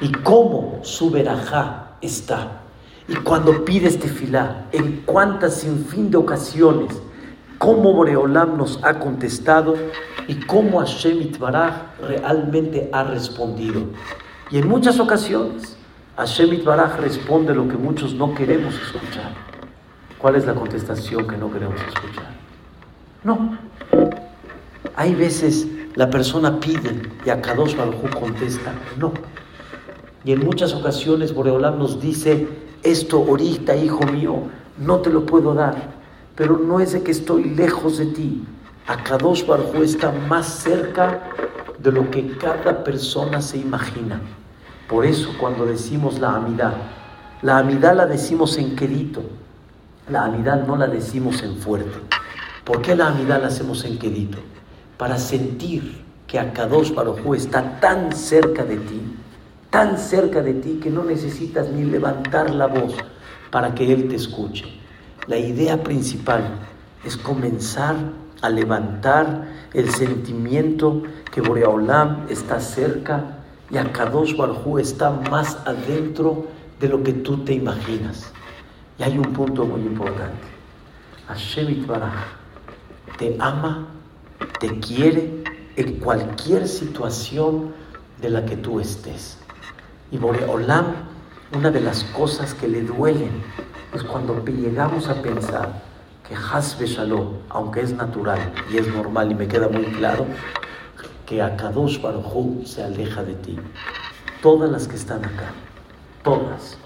Y 0.00 0.10
cómo 0.10 0.80
su 0.82 1.08
verajá 1.10 1.92
está. 2.00 2.62
Y 3.06 3.14
cuando 3.16 3.64
pides 3.64 4.00
tefilá, 4.00 4.66
en 4.72 5.02
cuántas 5.06 5.64
fin 5.88 6.10
de 6.10 6.16
ocasiones, 6.16 7.00
cómo 7.58 7.92
Boreolam 7.92 8.56
nos 8.58 8.82
ha 8.82 8.98
contestado 8.98 9.76
y 10.26 10.34
cómo 10.46 10.80
Hashem 10.80 11.22
Itbaraj 11.22 11.74
realmente 12.00 12.90
ha 12.92 13.04
respondido. 13.04 13.82
Y 14.50 14.58
en 14.58 14.68
muchas 14.68 14.98
ocasiones, 14.98 15.73
Hashem 16.16 16.52
Itbaraj 16.52 17.00
responde 17.00 17.52
lo 17.52 17.66
que 17.66 17.76
muchos 17.76 18.14
no 18.14 18.34
queremos 18.34 18.74
escuchar. 18.74 19.32
¿Cuál 20.16 20.36
es 20.36 20.46
la 20.46 20.54
contestación 20.54 21.26
que 21.26 21.36
no 21.36 21.52
queremos 21.52 21.80
escuchar? 21.80 22.30
No. 23.24 23.58
Hay 24.94 25.12
veces 25.16 25.66
la 25.96 26.08
persona 26.10 26.60
pide 26.60 27.02
y 27.26 27.30
a 27.30 27.42
Kadosh 27.42 27.74
Baruj 27.74 28.10
contesta 28.16 28.72
no. 28.96 29.12
Y 30.24 30.30
en 30.30 30.44
muchas 30.44 30.72
ocasiones 30.72 31.34
Boreolam 31.34 31.80
nos 31.80 32.00
dice, 32.00 32.46
esto 32.84 33.16
ahorita, 33.16 33.74
hijo 33.74 34.06
mío, 34.06 34.44
no 34.78 34.98
te 35.00 35.10
lo 35.10 35.26
puedo 35.26 35.52
dar, 35.52 35.74
pero 36.36 36.58
no 36.58 36.78
es 36.78 36.92
de 36.92 37.02
que 37.02 37.10
estoy 37.10 37.42
lejos 37.42 37.98
de 37.98 38.06
ti. 38.06 38.44
Akadosh 38.86 39.44
Baruj 39.44 39.82
está 39.82 40.12
más 40.12 40.46
cerca 40.46 41.24
de 41.76 41.90
lo 41.90 42.08
que 42.08 42.36
cada 42.38 42.84
persona 42.84 43.42
se 43.42 43.58
imagina. 43.58 44.20
Por 44.88 45.04
eso 45.06 45.34
cuando 45.38 45.66
decimos 45.66 46.18
la 46.18 46.34
amidad, 46.36 46.74
la 47.42 47.58
amidad 47.58 47.96
la 47.96 48.06
decimos 48.06 48.56
en 48.58 48.76
quedito, 48.76 49.22
la 50.08 50.24
amidad 50.24 50.66
no 50.66 50.76
la 50.76 50.86
decimos 50.86 51.42
en 51.42 51.56
fuerte. 51.56 51.98
¿Por 52.64 52.82
qué 52.82 52.94
la 52.94 53.08
amidad 53.08 53.40
la 53.40 53.48
hacemos 53.48 53.84
en 53.84 53.98
quedito? 53.98 54.38
para 54.96 55.18
sentir 55.18 56.02
que 56.26 56.38
Akadosh 56.38 56.94
Baruj 56.94 57.34
está 57.34 57.80
tan 57.80 58.12
cerca 58.12 58.64
de 58.64 58.76
ti, 58.76 59.00
tan 59.70 59.98
cerca 59.98 60.40
de 60.40 60.54
ti 60.54 60.80
que 60.82 60.90
no 60.90 61.04
necesitas 61.04 61.68
ni 61.68 61.84
levantar 61.84 62.50
la 62.50 62.66
voz 62.66 62.94
para 63.50 63.74
que 63.74 63.92
Él 63.92 64.08
te 64.08 64.16
escuche. 64.16 64.64
La 65.26 65.36
idea 65.36 65.82
principal 65.82 66.42
es 67.04 67.16
comenzar 67.16 67.96
a 68.40 68.48
levantar 68.48 69.48
el 69.72 69.90
sentimiento 69.90 71.02
que 71.32 71.40
Boreolam 71.40 72.26
está 72.28 72.60
cerca 72.60 73.38
y 73.74 73.78
Akadosh 73.78 74.36
Baruj 74.36 74.78
está 74.78 75.10
más 75.10 75.58
adentro 75.66 76.46
de 76.78 76.88
lo 76.88 77.02
que 77.02 77.12
tú 77.12 77.38
te 77.38 77.54
imaginas. 77.54 78.32
Y 78.98 79.02
hay 79.02 79.18
un 79.18 79.32
punto 79.32 79.64
muy 79.64 79.80
importante. 79.80 80.46
Hashem 81.26 81.84
Baraj 81.86 82.14
te 83.18 83.36
ama 83.40 83.88
te 84.60 84.78
quiere 84.78 85.42
en 85.76 85.98
cualquier 85.98 86.68
situación 86.68 87.72
de 88.20 88.30
la 88.30 88.44
que 88.44 88.56
tú 88.56 88.80
estés. 88.80 89.38
Y 90.10 90.18
Boreolam, 90.18 90.86
una 91.52 91.70
de 91.70 91.80
las 91.80 92.04
cosas 92.04 92.54
que 92.54 92.68
le 92.68 92.82
duelen 92.82 93.42
es 93.92 94.02
cuando 94.04 94.44
llegamos 94.44 95.08
a 95.08 95.20
pensar 95.20 95.82
que 96.28 96.34
Hasbe 96.34 96.86
Shalom, 96.86 97.34
aunque 97.48 97.80
es 97.80 97.92
natural 97.92 98.52
y 98.72 98.78
es 98.78 98.88
normal 98.88 99.32
y 99.32 99.34
me 99.34 99.48
queda 99.48 99.68
muy 99.68 99.84
claro, 99.84 100.26
que 101.26 101.40
Akadosh 101.42 102.00
Baruj 102.00 102.64
se 102.66 102.82
aleja 102.82 103.22
de 103.22 103.34
ti. 103.34 103.58
Todas 104.42 104.70
las 104.70 104.88
que 104.88 104.96
están 104.96 105.24
acá, 105.24 105.52
todas, 106.22 106.76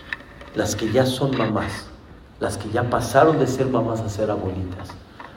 las 0.55 0.77
que 0.77 0.91
ya 0.91 1.05
son 1.05 1.37
mamás, 1.37 1.87
las 2.41 2.57
que 2.57 2.71
ya 2.71 2.89
pasaron 2.89 3.39
de 3.39 3.47
ser 3.47 3.67
mamás 3.67 4.01
a 4.01 4.09
ser 4.09 4.31
abuelitas, 4.31 4.91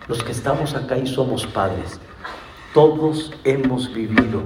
los 0.07 0.23
que 0.23 0.31
estamos 0.31 0.75
acá 0.75 0.97
y 0.97 1.07
somos 1.07 1.47
padres, 1.47 1.99
todos 2.73 3.33
hemos 3.43 3.93
vivido 3.93 4.43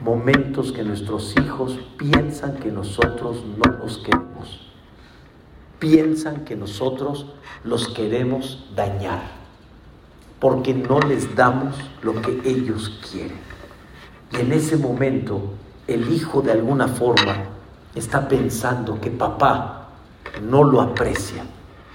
momentos 0.00 0.72
que 0.72 0.82
nuestros 0.82 1.34
hijos 1.36 1.78
piensan 1.96 2.56
que 2.56 2.70
nosotros 2.70 3.44
no 3.56 3.78
los 3.78 3.98
queremos. 3.98 4.66
Piensan 5.78 6.44
que 6.44 6.56
nosotros 6.56 7.26
los 7.64 7.88
queremos 7.88 8.66
dañar 8.76 9.40
porque 10.38 10.72
no 10.72 11.00
les 11.00 11.34
damos 11.36 11.76
lo 12.02 12.20
que 12.22 12.40
ellos 12.44 12.98
quieren. 13.10 13.49
Y 14.32 14.36
en 14.36 14.52
ese 14.52 14.76
momento 14.76 15.40
el 15.86 16.12
hijo 16.12 16.40
de 16.40 16.52
alguna 16.52 16.86
forma 16.88 17.36
está 17.94 18.28
pensando 18.28 19.00
que 19.00 19.10
papá 19.10 19.88
no 20.42 20.62
lo 20.62 20.80
aprecia, 20.80 21.44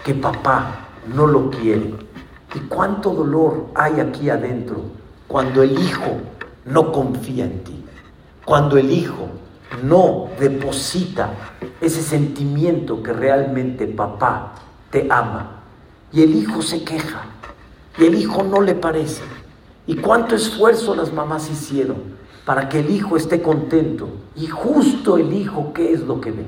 que 0.04 0.14
papá 0.14 0.88
no 1.14 1.28
lo 1.28 1.50
quiere. 1.50 1.94
¿Y 2.54 2.60
cuánto 2.68 3.12
dolor 3.12 3.68
hay 3.76 4.00
aquí 4.00 4.30
adentro 4.30 4.82
cuando 5.28 5.64
el 5.64 5.80
hijo 5.80 6.18
no 6.66 6.92
confía 6.92 7.46
en 7.46 7.64
ti, 7.64 7.86
cuando 8.44 8.78
el 8.78 8.92
hijo 8.92 9.28
no 9.84 10.30
deposita 10.40 11.32
ese 11.82 12.02
sentimiento 12.02 13.02
que 13.02 13.14
realmente 13.14 13.88
papá 13.88 14.54
te 14.90 15.08
ama 15.10 15.62
y 16.12 16.24
el 16.24 16.36
hijo 16.36 16.62
se 16.62 16.84
queja 16.84 17.24
y 17.98 18.06
el 18.06 18.16
hijo 18.16 18.44
no 18.44 18.62
le 18.62 18.76
parece. 18.76 19.24
¿Y 19.88 19.98
cuánto 19.98 20.36
esfuerzo 20.36 20.96
las 20.96 21.14
mamás 21.14 21.50
hicieron 21.50 22.15
para 22.46 22.70
que 22.70 22.80
el 22.80 22.90
hijo 22.90 23.18
esté 23.18 23.42
contento? 23.42 24.08
Y 24.36 24.48
justo 24.48 25.18
el 25.18 25.34
hijo, 25.34 25.74
¿qué 25.74 25.92
es 25.94 26.02
lo 26.02 26.22
que 26.22 26.32
ve? 26.32 26.46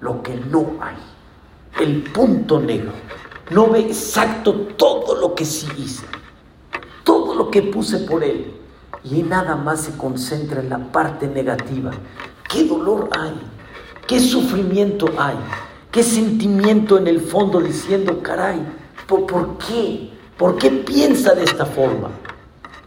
Lo 0.00 0.22
que 0.22 0.36
no 0.36 0.74
hay, 0.80 0.96
el 1.80 2.02
punto 2.02 2.60
negro. 2.60 2.92
No 3.50 3.70
ve 3.70 3.80
exacto 3.80 4.52
todo 4.76 5.16
lo 5.16 5.34
que 5.34 5.44
sí 5.44 5.66
hice 5.78 6.04
todo 7.04 7.34
lo 7.34 7.50
que 7.50 7.62
puse 7.62 7.98
por 7.98 8.22
él 8.22 8.52
y 9.04 9.22
nada 9.22 9.56
más 9.56 9.82
se 9.82 9.96
concentra 9.96 10.60
en 10.60 10.70
la 10.70 10.78
parte 10.78 11.26
negativa. 11.26 11.90
¿Qué 12.48 12.64
dolor 12.64 13.08
hay? 13.18 13.34
¿Qué 14.06 14.20
sufrimiento 14.20 15.06
hay? 15.18 15.36
qué 15.90 16.02
sentimiento 16.02 16.96
en 16.96 17.06
el 17.06 17.20
fondo 17.20 17.60
diciendo, 17.60 18.22
caray, 18.22 18.58
¿por, 19.06 19.26
¿por 19.26 19.58
qué? 19.58 20.10
¿Por 20.38 20.56
qué 20.56 20.70
piensa 20.70 21.34
de 21.34 21.44
esta 21.44 21.66
forma? 21.66 22.08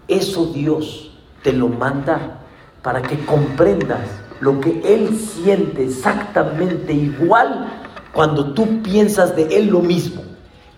Eso 0.08 0.48
Dios 0.48 1.15
te 1.46 1.54
lo 1.54 1.68
manda 1.68 2.40
para 2.82 3.04
que 3.04 3.24
comprendas 3.24 4.02
lo 4.40 4.60
que 4.60 4.82
Él 4.84 5.16
siente 5.16 5.86
exactamente 5.86 6.92
igual 6.92 7.68
cuando 8.14 8.54
tú 8.54 8.82
piensas 8.82 9.36
de 9.36 9.56
Él 9.56 9.68
lo 9.68 9.82
mismo. 9.82 10.24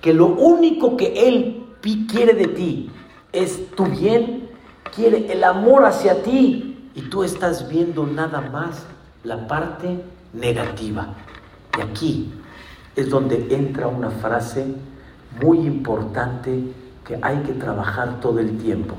Que 0.02 0.14
lo 0.14 0.26
único 0.26 0.98
que 0.98 1.30
Él 1.30 1.64
quiere 2.12 2.34
de 2.34 2.48
ti 2.48 2.92
es 3.32 3.72
tu 3.76 3.86
bien, 3.86 4.50
quiere 4.94 5.32
el 5.32 5.46
amor 5.46 5.86
hacia 5.86 6.22
ti 6.22 6.90
y 6.94 7.02
tú 7.04 7.24
estás 7.24 7.70
viendo 7.70 8.06
nada 8.06 8.42
más 8.42 8.86
la 9.24 9.48
parte 9.48 10.04
negativa. 10.34 11.14
Y 11.78 11.82
aquí 11.82 12.34
es 12.94 13.10
donde 13.10 13.48
entra 13.52 13.88
una 13.88 14.10
frase 14.10 14.66
muy 15.42 15.60
importante 15.60 16.62
que 17.06 17.18
hay 17.22 17.38
que 17.44 17.54
trabajar 17.54 18.20
todo 18.20 18.40
el 18.40 18.58
tiempo. 18.58 18.96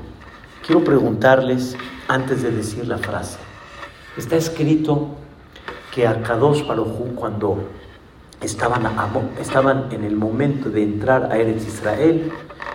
Quiero 0.69 0.83
preguntarles 0.83 1.75
antes 2.07 2.43
de 2.43 2.51
decir 2.51 2.87
la 2.87 2.99
frase. 2.99 3.39
Está 4.15 4.35
escrito 4.35 5.07
que 5.91 6.05
a 6.05 6.21
Kadosh 6.21 6.63
Baruj 6.67 7.15
cuando 7.15 7.57
estaban, 8.39 8.85
estaban 9.41 9.87
en 9.91 10.03
el 10.03 10.15
momento 10.15 10.69
de 10.69 10.83
entrar 10.83 11.31
a 11.31 11.37
Eretz 11.39 11.65
Israel, 11.65 12.31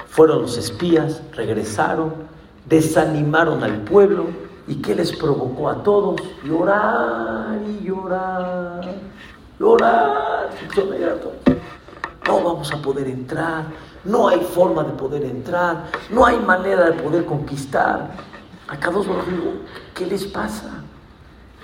fueron 0.09 0.43
los 0.43 0.59
espías, 0.59 1.23
regresaron, 1.37 2.15
desanimaron 2.67 3.63
al 3.63 3.83
pueblo 3.83 4.27
y 4.67 4.83
¿qué 4.83 4.97
les 4.97 5.13
provocó 5.13 5.69
a 5.69 5.81
todos? 5.85 6.21
Llorar 6.43 7.61
y 7.65 7.85
llorar, 7.85 8.93
llorar. 9.61 10.51
No 12.27 12.43
vamos 12.43 12.73
a 12.73 12.83
poder 12.83 13.07
entrar, 13.07 13.67
no 14.05 14.29
hay 14.29 14.41
forma 14.41 14.85
de 14.85 14.93
poder 14.93 15.25
entrar, 15.25 15.91
no 16.11 16.25
hay 16.27 16.39
manera 16.39 16.91
de 16.91 17.03
poder 17.03 17.25
conquistar. 17.25 18.11
A 18.69 18.79
Kadosh 18.79 19.07
Baruj 19.07 19.25
¿qué 19.95 20.07
les 20.07 20.25
pasa? 20.25 20.83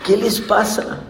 ¿Qué 0.05 0.17
les 0.17 0.41
pasa? 0.41 1.01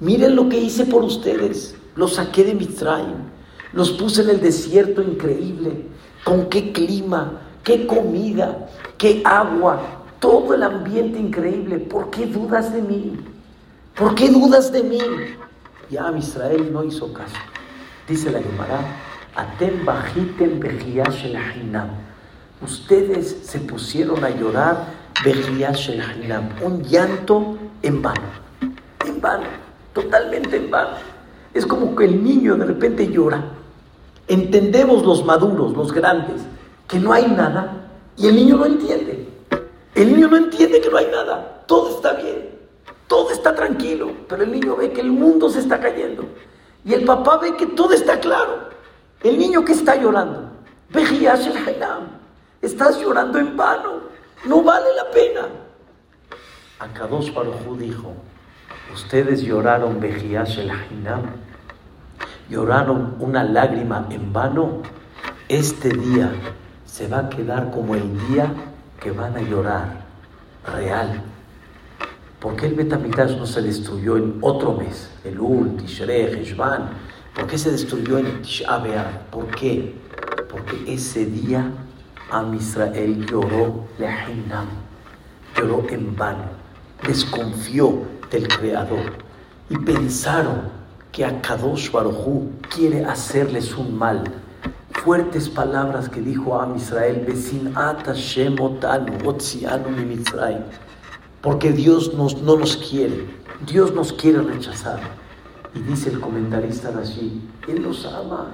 Miren 0.00 0.36
lo 0.36 0.48
que 0.48 0.58
hice 0.58 0.86
por 0.86 1.02
ustedes. 1.02 1.76
Los 1.96 2.14
saqué 2.14 2.44
de 2.44 2.54
Mitzrayim, 2.54 3.30
los 3.72 3.90
puse 3.92 4.22
en 4.22 4.30
el 4.30 4.40
desierto 4.40 5.00
increíble, 5.00 5.86
con 6.24 6.46
qué 6.48 6.72
clima, 6.72 7.40
qué 7.62 7.86
comida, 7.86 8.68
qué 8.98 9.22
agua, 9.24 9.80
todo 10.18 10.54
el 10.54 10.62
ambiente 10.64 11.18
increíble. 11.18 11.78
¿Por 11.78 12.10
qué 12.10 12.26
dudas 12.26 12.72
de 12.72 12.82
mí? 12.82 13.16
¿Por 13.94 14.14
qué 14.16 14.28
dudas 14.28 14.72
de 14.72 14.82
mí? 14.82 14.98
Ya 15.88 16.10
Israel 16.16 16.72
no 16.72 16.82
hizo 16.82 17.12
caso. 17.12 17.36
Dice 18.08 18.30
la 18.30 18.40
Gemara, 18.40 18.80
Atem 19.36 19.84
bajitem 19.84 20.60
Ustedes 22.62 23.38
se 23.42 23.58
pusieron 23.60 24.24
a 24.24 24.30
llorar 24.30 24.86
un 26.62 26.82
llanto 26.82 27.56
en 27.82 28.02
vano, 28.02 28.20
en 29.06 29.20
vano, 29.20 29.46
totalmente 29.92 30.56
en 30.56 30.70
vano. 30.70 30.96
Es 31.52 31.66
como 31.66 31.96
que 31.96 32.04
el 32.04 32.22
niño 32.22 32.56
de 32.56 32.66
repente 32.66 33.08
llora. 33.08 33.42
Entendemos 34.28 35.04
los 35.04 35.24
maduros, 35.24 35.76
los 35.76 35.92
grandes, 35.92 36.42
que 36.86 36.98
no 36.98 37.12
hay 37.12 37.26
nada 37.26 37.88
y 38.16 38.28
el 38.28 38.36
niño 38.36 38.56
no 38.56 38.66
entiende. 38.66 39.28
El 39.94 40.12
niño 40.14 40.28
no 40.28 40.36
entiende 40.36 40.80
que 40.80 40.90
no 40.90 40.96
hay 40.96 41.06
nada. 41.06 41.64
Todo 41.66 41.96
está 41.96 42.12
bien, 42.14 42.50
todo 43.08 43.30
está 43.30 43.54
tranquilo, 43.54 44.12
pero 44.28 44.42
el 44.42 44.52
niño 44.52 44.76
ve 44.76 44.92
que 44.92 45.00
el 45.00 45.10
mundo 45.10 45.48
se 45.48 45.60
está 45.60 45.80
cayendo. 45.80 46.24
Y 46.84 46.92
el 46.94 47.04
papá 47.04 47.38
ve 47.38 47.56
que 47.56 47.66
todo 47.66 47.92
está 47.92 48.20
claro. 48.20 48.73
El 49.24 49.38
niño 49.38 49.64
que 49.64 49.72
está 49.72 49.96
llorando, 49.96 50.50
estás 52.60 53.00
llorando 53.00 53.38
en 53.38 53.56
vano. 53.56 54.04
No 54.44 54.62
vale 54.62 54.86
la 54.94 55.10
pena. 55.10 55.48
Akadosh 56.78 57.32
Baruj 57.32 57.78
dijo, 57.78 58.12
ustedes 58.92 59.40
lloraron 59.40 59.98
Bejiash 59.98 60.58
el 60.58 60.70
lloraron 62.50 63.16
una 63.18 63.44
lágrima 63.44 64.06
en 64.10 64.30
vano. 64.30 64.82
Este 65.48 65.88
día 65.88 66.30
se 66.84 67.08
va 67.08 67.20
a 67.20 67.28
quedar 67.30 67.70
como 67.70 67.94
el 67.94 68.28
día 68.28 68.52
que 69.00 69.10
van 69.10 69.36
a 69.38 69.40
llorar, 69.40 70.04
real. 70.66 71.22
¿Por 72.40 72.56
qué 72.56 72.66
el 72.66 72.74
Betamigdash 72.74 73.38
no 73.38 73.46
se 73.46 73.62
destruyó 73.62 74.18
en 74.18 74.36
otro 74.42 74.74
mes? 74.74 75.10
El 75.24 75.40
Ul, 75.40 75.78
Tishrei, 75.78 76.42
Heshvan. 76.42 77.13
¿Por 77.34 77.48
qué 77.48 77.58
se 77.58 77.72
destruyó 77.72 78.18
en 78.18 78.42
Tisha 78.42 78.80
¿Por 79.30 79.46
qué? 79.48 79.94
Porque 80.48 80.84
ese 80.86 81.26
día 81.26 81.72
Am 82.30 82.54
Israel 82.54 83.26
lloró 83.26 83.86
lehinam, 83.98 84.66
lloró 85.56 85.84
en 85.88 86.16
vano, 86.16 86.44
desconfió 87.06 88.02
del 88.30 88.48
Creador 88.48 89.12
y 89.68 89.76
pensaron 89.78 90.62
que 91.12 91.24
a 91.24 91.40
Kadosh 91.42 91.90
Barujú 91.90 92.50
quiere 92.74 93.04
hacerles 93.04 93.76
un 93.76 93.96
mal. 93.96 94.24
Fuertes 95.04 95.48
palabras 95.48 96.08
que 96.08 96.20
dijo 96.20 96.60
a 96.60 96.72
Israel, 96.76 97.26
porque 101.42 101.72
Dios 101.72 102.14
nos, 102.14 102.40
no 102.42 102.56
nos 102.56 102.76
quiere, 102.76 103.26
Dios 103.66 103.92
nos 103.92 104.12
quiere 104.12 104.40
rechazar. 104.40 105.23
Y 105.74 105.80
dice 105.80 106.10
el 106.10 106.20
comentarista 106.20 106.92
allí, 106.96 107.42
Él 107.66 107.82
los 107.82 108.06
ama, 108.06 108.46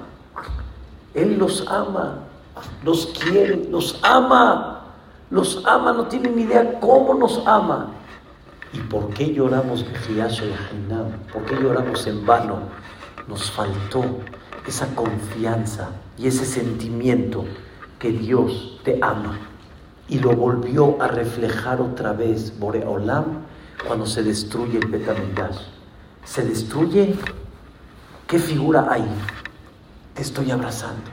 Él 1.13 1.37
los 1.37 1.67
ama, 1.67 2.19
nos 2.83 3.07
quiere, 3.07 3.57
nos 3.69 3.99
ama, 4.03 4.85
nos 5.29 5.63
ama, 5.65 5.93
no 5.93 6.07
tienen 6.07 6.35
ni 6.35 6.43
idea 6.43 6.79
cómo 6.79 7.13
nos 7.13 7.45
ama. 7.45 7.91
¿Y 8.73 8.79
por 8.79 9.09
qué 9.09 9.33
lloramos 9.33 9.85
¿Por 11.33 11.45
qué 11.45 11.55
lloramos 11.61 12.07
en 12.07 12.25
vano? 12.25 12.59
Nos 13.27 13.51
faltó 13.51 14.03
esa 14.65 14.87
confianza 14.95 15.89
y 16.17 16.27
ese 16.27 16.45
sentimiento 16.45 17.45
que 17.99 18.11
Dios 18.11 18.79
te 18.83 18.97
ama. 19.01 19.37
Y 20.07 20.19
lo 20.19 20.35
volvió 20.35 21.01
a 21.01 21.07
reflejar 21.07 21.81
otra 21.81 22.13
vez 22.13 22.57
Boreolam 22.59 23.25
cuando 23.87 24.05
se 24.05 24.23
destruye 24.23 24.77
el 24.77 24.87
Betamigdash. 24.87 25.80
Se 26.25 26.43
destruye, 26.43 27.15
¿qué 28.27 28.39
figura 28.39 28.87
hay? 28.89 29.05
Te 30.13 30.21
estoy 30.21 30.51
abrazando. 30.51 31.11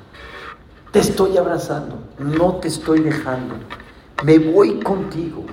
Te 0.93 1.01
estoy 1.01 1.37
abrazando, 1.37 1.99
no 2.19 2.57
te 2.57 2.69
estoy 2.69 3.01
dejando. 3.01 3.57
Me 4.25 4.39
voy 4.39 4.81
contigo. 4.81 5.45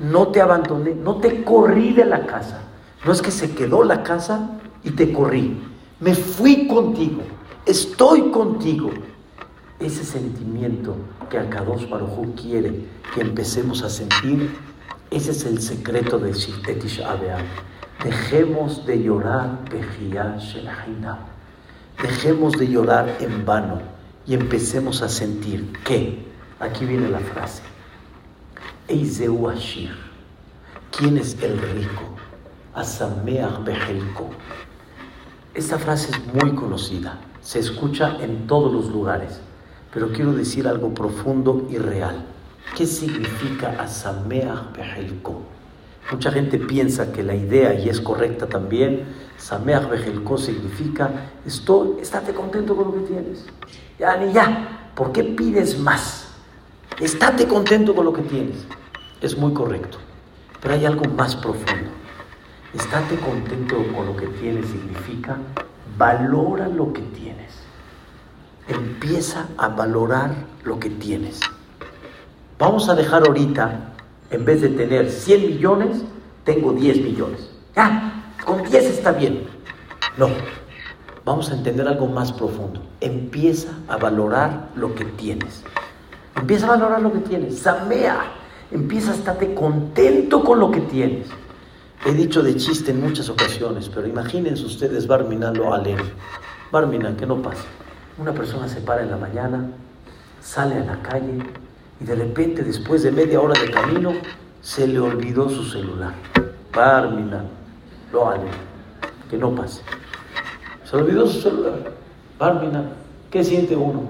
No 0.00 0.28
te 0.28 0.40
abandoné, 0.40 0.94
no 0.94 1.16
te 1.16 1.44
corrí 1.44 1.92
de 1.92 2.04
la 2.04 2.26
casa. 2.26 2.62
No 3.04 3.12
es 3.12 3.22
que 3.22 3.30
se 3.30 3.54
quedó 3.54 3.84
la 3.84 4.02
casa 4.02 4.58
y 4.82 4.90
te 4.90 5.12
corrí. 5.12 5.62
Me 6.00 6.14
fui 6.14 6.66
contigo. 6.66 7.22
Estoy 7.66 8.30
contigo. 8.30 8.90
Ese 9.78 10.04
sentimiento 10.04 10.96
que 11.30 11.38
Akadosh 11.38 11.88
Baruj 11.88 12.34
quiere 12.40 12.86
que 13.14 13.20
empecemos 13.20 13.82
a 13.82 13.90
sentir, 13.90 14.56
ese 15.10 15.32
es 15.32 15.44
el 15.44 15.60
secreto 15.60 16.18
de 16.18 16.32
Tisha 16.32 17.16
Dejemos 18.04 18.84
de 18.84 19.00
llorar 19.00 19.60
Dejemos 22.02 22.52
de 22.54 22.66
llorar 22.66 23.16
en 23.20 23.44
vano 23.46 23.80
y 24.26 24.34
empecemos 24.34 25.02
a 25.02 25.08
sentir 25.08 25.72
que, 25.84 26.26
aquí 26.58 26.84
viene 26.84 27.08
la 27.08 27.20
frase, 27.20 27.62
Eizeu 28.88 29.48
Ashir, 29.48 29.94
¿quién 30.90 31.16
es 31.16 31.40
el 31.42 31.56
rico? 31.56 32.02
Asameach 32.74 33.62
Behelko. 33.62 34.30
Esta 35.54 35.78
frase 35.78 36.10
es 36.10 36.34
muy 36.34 36.56
conocida, 36.56 37.20
se 37.40 37.60
escucha 37.60 38.16
en 38.20 38.48
todos 38.48 38.72
los 38.72 38.88
lugares, 38.90 39.40
pero 39.94 40.10
quiero 40.12 40.32
decir 40.32 40.66
algo 40.66 40.92
profundo 40.92 41.68
y 41.70 41.78
real. 41.78 42.24
¿Qué 42.76 42.84
significa 42.84 43.76
Asameach 43.78 44.72
Behelko? 44.76 45.51
Mucha 46.12 46.30
gente 46.30 46.58
piensa 46.58 47.10
que 47.10 47.22
la 47.22 47.34
idea, 47.34 47.72
y 47.72 47.88
es 47.88 47.98
correcta 47.98 48.46
también, 48.46 49.04
Sameach 49.38 49.88
Behelko 49.88 50.36
significa, 50.36 51.10
estoy, 51.46 52.00
estate 52.02 52.34
contento 52.34 52.76
con 52.76 52.88
lo 52.88 52.92
que 52.92 53.12
tienes. 53.12 53.46
Ya, 53.98 54.16
ni 54.18 54.30
ya. 54.30 54.90
¿Por 54.94 55.10
qué 55.12 55.24
pides 55.24 55.78
más? 55.78 56.28
Estate 57.00 57.48
contento 57.48 57.94
con 57.94 58.04
lo 58.04 58.12
que 58.12 58.20
tienes. 58.22 58.66
Es 59.22 59.38
muy 59.38 59.54
correcto. 59.54 59.96
Pero 60.60 60.74
hay 60.74 60.84
algo 60.84 61.06
más 61.06 61.34
profundo. 61.34 61.90
Estate 62.74 63.16
contento 63.16 63.76
con 63.96 64.04
lo 64.04 64.14
que 64.14 64.26
tienes 64.26 64.66
significa 64.66 65.38
valora 65.96 66.68
lo 66.68 66.92
que 66.92 67.00
tienes. 67.00 67.54
Empieza 68.68 69.48
a 69.56 69.68
valorar 69.68 70.34
lo 70.62 70.78
que 70.78 70.90
tienes. 70.90 71.40
Vamos 72.58 72.88
a 72.88 72.94
dejar 72.94 73.26
ahorita, 73.26 73.91
en 74.32 74.44
vez 74.44 74.62
de 74.62 74.70
tener 74.70 75.10
100 75.10 75.46
millones, 75.46 76.02
tengo 76.44 76.72
10 76.72 77.02
millones. 77.02 77.50
Ya, 77.76 78.24
con 78.44 78.62
10 78.64 78.84
está 78.84 79.12
bien. 79.12 79.46
No. 80.16 80.28
vamos 81.24 81.50
a 81.50 81.54
entender 81.54 81.86
algo 81.86 82.06
más 82.06 82.32
profundo. 82.32 82.82
Empieza 83.00 83.68
a 83.88 83.96
valorar 83.96 84.70
lo 84.74 84.94
que 84.94 85.04
tienes. 85.04 85.62
Empieza 86.34 86.66
a 86.66 86.70
valorar 86.70 87.00
lo 87.00 87.12
que 87.12 87.20
tienes. 87.20 87.58
Samea. 87.58 88.32
Empieza 88.70 89.12
a 89.12 89.14
estarte 89.14 89.54
contento 89.54 90.42
con 90.42 90.58
lo 90.58 90.70
que 90.70 90.80
tienes. 90.80 91.28
He 92.04 92.12
dicho 92.12 92.42
de 92.42 92.56
chiste 92.56 92.90
en 92.90 93.00
muchas 93.00 93.28
ocasiones, 93.28 93.88
pero 93.88 94.08
imagínense 94.08 94.64
ustedes 94.64 95.06
Barmina 95.06 95.52
lo 95.52 95.72
alem. 95.72 95.98
Barmina, 96.72 97.16
que 97.16 97.26
no 97.26 97.40
pasa. 97.40 97.64
Una 98.18 98.32
persona 98.32 98.66
se 98.66 98.80
para 98.80 99.02
en 99.02 99.10
la 99.10 99.18
mañana, 99.18 99.70
sale 100.40 100.76
a 100.76 100.84
la 100.84 101.00
calle 101.02 101.42
y 102.02 102.04
de 102.04 102.16
repente, 102.16 102.64
después 102.64 103.04
de 103.04 103.12
media 103.12 103.40
hora 103.40 103.58
de 103.60 103.70
camino, 103.70 104.12
se 104.60 104.88
le 104.88 104.98
olvidó 104.98 105.48
su 105.48 105.62
celular. 105.64 106.14
Barmina, 106.74 107.44
lo 108.12 108.28
alem. 108.28 108.48
Que 109.30 109.38
no 109.38 109.54
pase. 109.54 109.82
Se 110.84 110.96
olvidó 110.96 111.26
su 111.28 111.40
celular. 111.40 111.92
Barmina, 112.38 112.84
¿qué 113.30 113.44
siente 113.44 113.76
uno? 113.76 114.02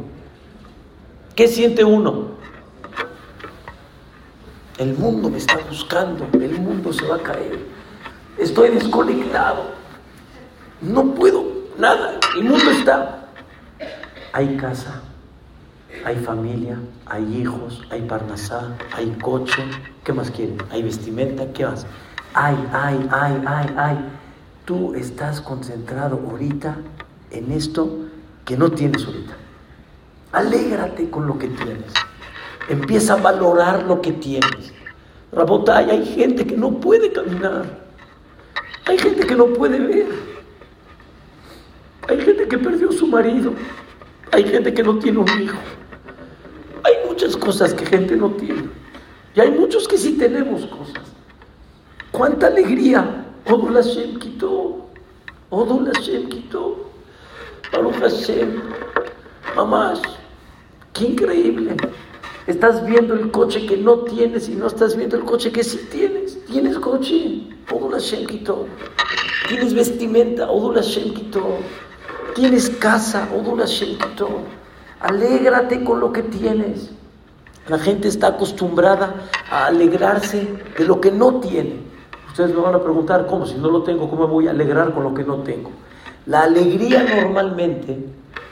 ¿Qué 1.36 1.46
siente 1.48 1.84
uno? 1.84 2.32
El 4.78 4.94
mundo 4.94 5.28
me 5.28 5.36
está 5.36 5.58
buscando, 5.68 6.26
el 6.32 6.58
mundo 6.58 6.92
se 6.92 7.06
va 7.06 7.16
a 7.16 7.22
caer 7.22 7.72
estoy 8.38 8.70
desconectado, 8.70 9.64
no 10.80 11.14
puedo, 11.14 11.44
nada, 11.78 12.18
el 12.36 12.44
mundo 12.44 12.70
está. 12.70 13.28
Hay 14.32 14.56
casa, 14.56 15.02
hay 16.04 16.16
familia, 16.16 16.78
hay 17.06 17.36
hijos, 17.36 17.82
hay 17.90 18.02
parnasá, 18.02 18.76
hay 18.92 19.10
coche, 19.20 19.62
¿qué 20.04 20.12
más 20.12 20.30
quieren? 20.30 20.58
Hay 20.70 20.82
vestimenta, 20.82 21.52
¿qué 21.52 21.66
más? 21.66 21.86
Hay, 22.34 22.56
hay, 22.72 23.08
hay, 23.10 23.42
hay, 23.46 23.74
hay. 23.76 23.98
Tú 24.64 24.94
estás 24.94 25.40
concentrado 25.40 26.20
ahorita 26.28 26.76
en 27.30 27.52
esto 27.52 27.98
que 28.44 28.56
no 28.56 28.70
tienes 28.70 29.04
ahorita. 29.04 29.36
Alégrate 30.32 31.10
con 31.10 31.26
lo 31.26 31.38
que 31.38 31.48
tienes. 31.48 31.92
Empieza 32.68 33.14
a 33.14 33.16
valorar 33.16 33.84
lo 33.84 34.00
que 34.00 34.12
tienes. 34.12 34.72
Rabotay, 35.32 35.90
hay 35.90 36.06
gente 36.06 36.46
que 36.46 36.56
no 36.56 36.72
puede 36.80 37.12
caminar. 37.12 37.64
Hay 38.86 38.98
gente 38.98 39.26
que 39.26 39.34
no 39.34 39.46
puede 39.46 39.78
ver. 39.78 40.06
Hay 42.08 42.20
gente 42.20 42.48
que 42.48 42.58
perdió 42.58 42.90
su 42.92 43.06
marido. 43.06 43.52
Hay 44.32 44.44
gente 44.44 44.72
que 44.72 44.82
no 44.82 44.98
tiene 44.98 45.18
un 45.18 45.42
hijo. 45.42 45.58
Muchas 47.22 47.36
cosas 47.36 47.72
que 47.72 47.86
gente 47.86 48.16
no 48.16 48.30
tiene. 48.30 48.68
Y 49.36 49.40
hay 49.40 49.52
muchos 49.52 49.86
que 49.86 49.96
sí 49.96 50.14
tenemos 50.18 50.66
cosas. 50.66 51.04
¡Cuánta 52.10 52.48
alegría! 52.48 53.26
Odul 53.48 53.74
Hashem 53.74 54.18
quitó. 54.18 54.88
Odul 55.48 55.86
Hashem 55.92 56.28
quitó. 56.28 56.90
Baruch 57.72 57.94
Hashem. 58.00 58.60
Mamás. 59.54 60.02
¡Qué 60.92 61.04
increíble! 61.04 61.76
Estás 62.48 62.84
viendo 62.84 63.14
el 63.14 63.30
coche 63.30 63.66
que 63.66 63.76
no 63.76 63.98
tienes 63.98 64.48
y 64.48 64.56
no 64.56 64.66
estás 64.66 64.96
viendo 64.96 65.16
el 65.16 65.22
coche 65.22 65.52
que 65.52 65.62
sí 65.62 65.78
tienes. 65.92 66.44
Tienes 66.46 66.76
coche. 66.80 67.46
Odul 67.70 67.92
Hashem 67.92 68.26
quitó. 68.26 68.66
Tienes 69.46 69.74
vestimenta, 69.74 70.50
Odul 70.50 70.74
Hashem 70.74 71.14
quitó. 71.14 71.58
Tienes 72.34 72.68
casa, 72.68 73.28
Odul 73.32 73.60
Hashem 73.60 73.96
quitó. 73.96 74.28
Alégrate 74.98 75.84
con 75.84 76.00
lo 76.00 76.12
que 76.12 76.24
tienes. 76.24 76.90
La 77.68 77.78
gente 77.78 78.08
está 78.08 78.28
acostumbrada 78.28 79.14
a 79.50 79.66
alegrarse 79.66 80.48
de 80.76 80.84
lo 80.84 81.00
que 81.00 81.12
no 81.12 81.40
tiene. 81.40 81.80
Ustedes 82.28 82.54
me 82.54 82.60
van 82.60 82.74
a 82.74 82.82
preguntar, 82.82 83.26
¿cómo? 83.26 83.46
Si 83.46 83.54
no 83.54 83.70
lo 83.70 83.82
tengo, 83.82 84.08
¿cómo 84.08 84.26
me 84.26 84.32
voy 84.32 84.48
a 84.48 84.50
alegrar 84.50 84.92
con 84.92 85.04
lo 85.04 85.14
que 85.14 85.22
no 85.22 85.38
tengo? 85.38 85.70
La 86.26 86.42
alegría 86.42 87.04
normalmente 87.22 88.06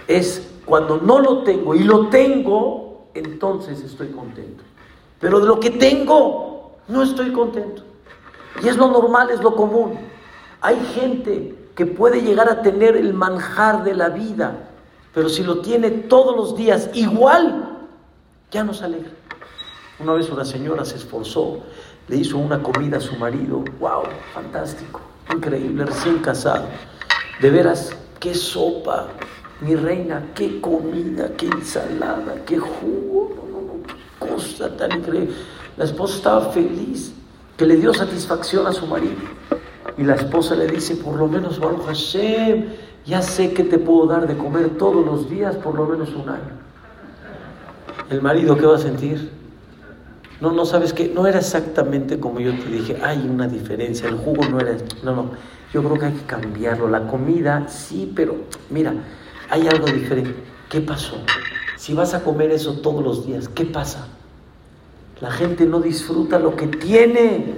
es 0.07 0.49
cuando 0.64 0.99
no 0.99 1.18
lo 1.18 1.42
tengo 1.42 1.75
y 1.75 1.81
lo 1.81 2.09
tengo, 2.09 3.07
entonces 3.14 3.83
estoy 3.83 4.09
contento. 4.09 4.62
Pero 5.18 5.40
de 5.40 5.46
lo 5.46 5.59
que 5.59 5.70
tengo, 5.70 6.73
no 6.88 7.03
estoy 7.03 7.33
contento. 7.33 7.83
Y 8.62 8.68
es 8.68 8.77
lo 8.77 8.88
normal, 8.88 9.31
es 9.31 9.42
lo 9.42 9.57
común. 9.57 9.99
Hay 10.61 10.77
gente 10.94 11.57
que 11.75 11.87
puede 11.87 12.23
llegar 12.23 12.49
a 12.49 12.62
tener 12.62 12.96
el 12.96 13.14
manjar 13.14 13.83
de 13.85 13.94
la 13.94 14.11
vida, 14.11 14.68
pero 15.14 15.29
si 15.29 15.42
lo 15.42 15.61
tiene 15.61 15.90
todos 15.90 16.37
los 16.37 16.57
días 16.57 16.90
igual, 16.94 17.70
ya 18.51 18.65
no 18.65 18.75
se 18.75 18.85
alegra. 18.85 19.11
Una 19.99 20.15
vez 20.15 20.31
una 20.31 20.45
señora 20.45 20.85
se 20.85 20.97
esforzó, 20.97 21.61
le 22.09 22.17
hizo 22.17 22.39
una 22.39 22.63
comida 22.63 22.97
a 22.97 23.01
su 23.01 23.17
marido, 23.17 23.63
wow, 23.79 24.05
fantástico, 24.35 25.01
increíble, 25.33 25.85
recién 25.85 26.19
casado. 26.19 26.65
De 27.41 27.51
veras, 27.51 27.91
qué 28.19 28.35
sopa, 28.35 29.09
mi 29.61 29.77
reina, 29.77 30.31
qué 30.35 30.61
comida, 30.61 31.31
qué 31.37 31.47
ensalada, 31.47 32.35
qué 32.47 32.59
jugo, 32.59 33.37
no, 33.51 33.61
no, 33.61 33.83
qué 33.87 34.33
cosa 34.33 34.75
tan 34.77 34.99
increíble. 34.99 35.35
La 35.77 35.85
esposa 35.85 36.17
estaba 36.17 36.51
feliz 36.51 37.13
que 37.57 37.67
le 37.67 37.77
dio 37.77 37.93
satisfacción 37.93 38.67
a 38.67 38.73
su 38.73 38.87
marido. 38.87 39.21
Y 39.99 40.03
la 40.03 40.15
esposa 40.15 40.55
le 40.55 40.67
dice, 40.67 40.97
por 40.97 41.17
lo 41.17 41.29
menos, 41.29 41.61
Baruch 41.61 41.85
Hashem, 41.85 42.71
ya 43.05 43.21
sé 43.21 43.53
que 43.53 43.65
te 43.65 43.79
puedo 43.79 44.07
dar 44.07 44.27
de 44.27 44.37
comer 44.37 44.79
todos 44.79 45.05
los 45.05 45.29
días 45.29 45.57
por 45.57 45.75
lo 45.75 45.85
menos 45.85 46.09
un 46.15 46.29
año. 46.31 46.70
El 48.09 48.23
marido, 48.23 48.57
¿qué 48.57 48.67
va 48.67 48.77
a 48.77 48.79
sentir? 48.79 49.31
No, 50.41 50.53
no 50.53 50.65
sabes 50.65 50.93
que 50.93 51.09
no 51.09 51.27
era 51.27 51.39
exactamente 51.39 52.19
como 52.19 52.41
yo 52.41 52.53
te 52.59 52.71
dije, 52.71 52.97
hay 53.03 53.19
una 53.19 53.47
diferencia, 53.47 54.09
el 54.09 54.17
jugo 54.17 54.47
no 54.47 54.59
era, 54.59 54.77
no, 55.03 55.15
no, 55.15 55.31
yo 55.73 55.83
creo 55.83 55.99
que 55.99 56.07
hay 56.07 56.13
que 56.15 56.25
cambiarlo, 56.25 56.89
la 56.89 57.07
comida 57.07 57.69
sí, 57.69 58.11
pero 58.17 58.37
mira, 58.71 58.95
hay 59.51 59.69
algo 59.69 59.87
diferente. 59.87 60.35
¿Qué 60.71 60.81
pasó? 60.81 61.17
Si 61.77 61.95
vas 61.95 62.15
a 62.15 62.23
comer 62.23 62.51
eso 62.53 62.81
todos 62.81 63.05
los 63.05 63.27
días, 63.27 63.49
¿qué 63.49 63.67
pasa? 63.67 64.09
La 65.21 65.31
gente 65.31 65.67
no 65.67 65.81
disfruta 65.81 66.39
lo 66.39 66.57
que 66.57 66.69
tiene, 66.69 67.55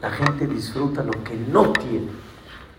la 0.00 0.10
gente 0.10 0.46
disfruta 0.46 1.02
lo 1.02 1.12
que 1.24 1.34
no 1.34 1.72
tiene. 1.72 2.08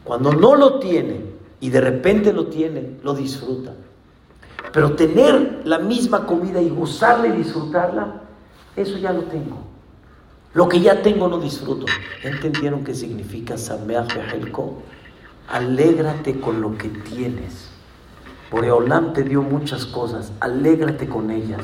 Cuando 0.04 0.32
no 0.32 0.56
lo 0.56 0.80
tiene 0.80 1.22
y 1.60 1.70
de 1.70 1.82
repente 1.82 2.34
lo 2.34 2.48
tiene, 2.48 2.98
lo 3.04 3.14
disfruta. 3.14 3.74
Pero 4.72 4.94
tener 4.94 5.62
la 5.64 5.80
misma 5.80 6.26
comida 6.26 6.62
y 6.62 6.70
gozarla 6.70 7.28
y 7.28 7.38
disfrutarla, 7.38 8.22
eso 8.76 8.98
ya 8.98 9.14
lo 9.14 9.24
tengo. 9.24 9.58
Lo 10.54 10.68
que 10.68 10.80
ya 10.80 11.02
tengo 11.02 11.28
no 11.28 11.40
disfruto. 11.40 11.86
¿Entendieron 12.24 12.84
qué 12.84 12.94
significa 12.94 13.58
Sameach 13.58 14.14
Alégrate 15.50 16.40
con 16.40 16.62
lo 16.62 16.78
que 16.78 16.90
tienes. 16.90 17.70
Boreolam 18.52 19.14
te 19.14 19.24
dio 19.24 19.42
muchas 19.42 19.86
cosas, 19.86 20.32
alégrate 20.40 21.08
con 21.08 21.32
ellas 21.32 21.62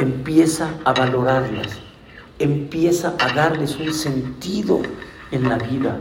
empieza 0.00 0.70
a 0.84 0.92
valorarlas, 0.92 1.78
empieza 2.38 3.14
a 3.18 3.32
darles 3.34 3.76
un 3.76 3.92
sentido 3.92 4.80
en 5.30 5.48
la 5.48 5.58
vida. 5.58 5.98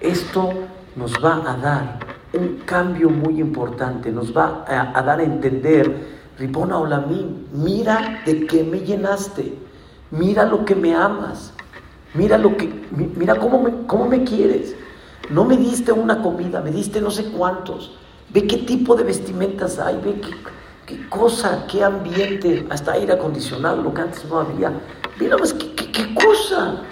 Esto 0.00 0.50
nos 0.94 1.12
va 1.22 1.42
a 1.50 1.56
dar 1.56 1.98
un 2.32 2.58
cambio 2.64 3.08
muy 3.08 3.40
importante, 3.40 4.10
nos 4.10 4.36
va 4.36 4.64
a, 4.66 5.02
dar 5.02 5.20
a 5.20 5.22
entender, 5.22 6.16
Ripona 6.38 6.78
Olamim, 6.78 7.46
mira 7.52 8.22
de 8.26 8.46
qué 8.46 8.62
me 8.64 8.80
llenaste, 8.80 9.54
mira 10.10 10.44
lo 10.44 10.64
que 10.64 10.74
me 10.74 10.94
amas, 10.94 11.52
mira, 12.14 12.36
lo 12.36 12.56
que, 12.56 12.68
mira 13.16 13.36
cómo, 13.36 13.62
me, 13.62 13.86
cómo 13.86 14.06
me 14.06 14.24
quieres. 14.24 14.74
No 15.30 15.44
me 15.44 15.56
diste 15.56 15.92
una 15.92 16.22
comida, 16.22 16.60
me 16.60 16.70
diste 16.70 17.00
no 17.00 17.10
sé 17.10 17.24
cuántos. 17.32 17.96
Ve 18.32 18.46
qué 18.46 18.58
tipo 18.58 18.94
de 18.94 19.04
vestimentas 19.04 19.78
hay, 19.78 20.00
ve 20.04 20.20
qué, 20.86 21.08
cosa, 21.08 21.66
qué 21.70 21.82
ambiente, 21.82 22.66
hasta 22.70 22.92
aire 22.92 23.12
acondicionado, 23.14 23.82
lo 23.82 23.92
que 23.92 24.02
antes 24.02 24.24
no 24.26 24.38
había. 24.38 24.72
Mira 25.18 25.36
más, 25.36 25.52
qué, 25.52 25.74
qué, 25.74 26.14
cosa. 26.14 26.82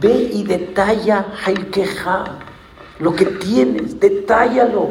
Ve 0.00 0.30
y 0.32 0.42
detalla 0.42 1.26
queja, 1.70 2.24
lo 3.02 3.14
que 3.14 3.26
tienes, 3.26 3.98
detállalo. 3.98 4.90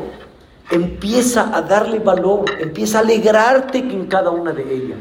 Empieza 0.69 1.55
a 1.55 1.61
darle 1.61 1.99
valor, 1.99 2.45
empieza 2.59 2.99
a 2.99 3.01
alegrarte 3.01 3.77
en 3.77 4.05
cada 4.07 4.31
una 4.31 4.51
de 4.51 4.63
ellas. 4.63 4.99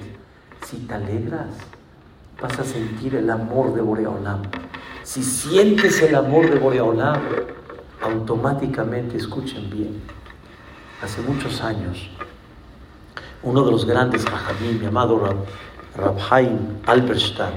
Si 0.65 0.77
te 0.79 0.95
alegras, 0.95 1.49
vas 2.41 2.59
a 2.59 2.65
sentir 2.65 3.17
el 3.17 3.29
amor 3.29 3.75
de 3.75 3.81
Boreolam. 3.81 4.43
Si 5.03 5.25
sientes 5.25 6.01
el 6.03 6.15
amor 6.15 6.49
de 6.51 6.59
Boreolam, 6.59 7.21
automáticamente, 8.01 9.17
escuchen 9.17 9.69
bien, 9.71 10.01
hace 11.03 11.21
muchos 11.23 11.61
años, 11.63 12.09
uno 13.43 13.65
de 13.65 13.73
los 13.73 13.87
grandes 13.87 14.25
mi 14.61 14.79
llamado 14.79 15.19
Rab, 15.19 15.37
Rabhaim 15.97 16.59
Alberstein. 16.87 17.55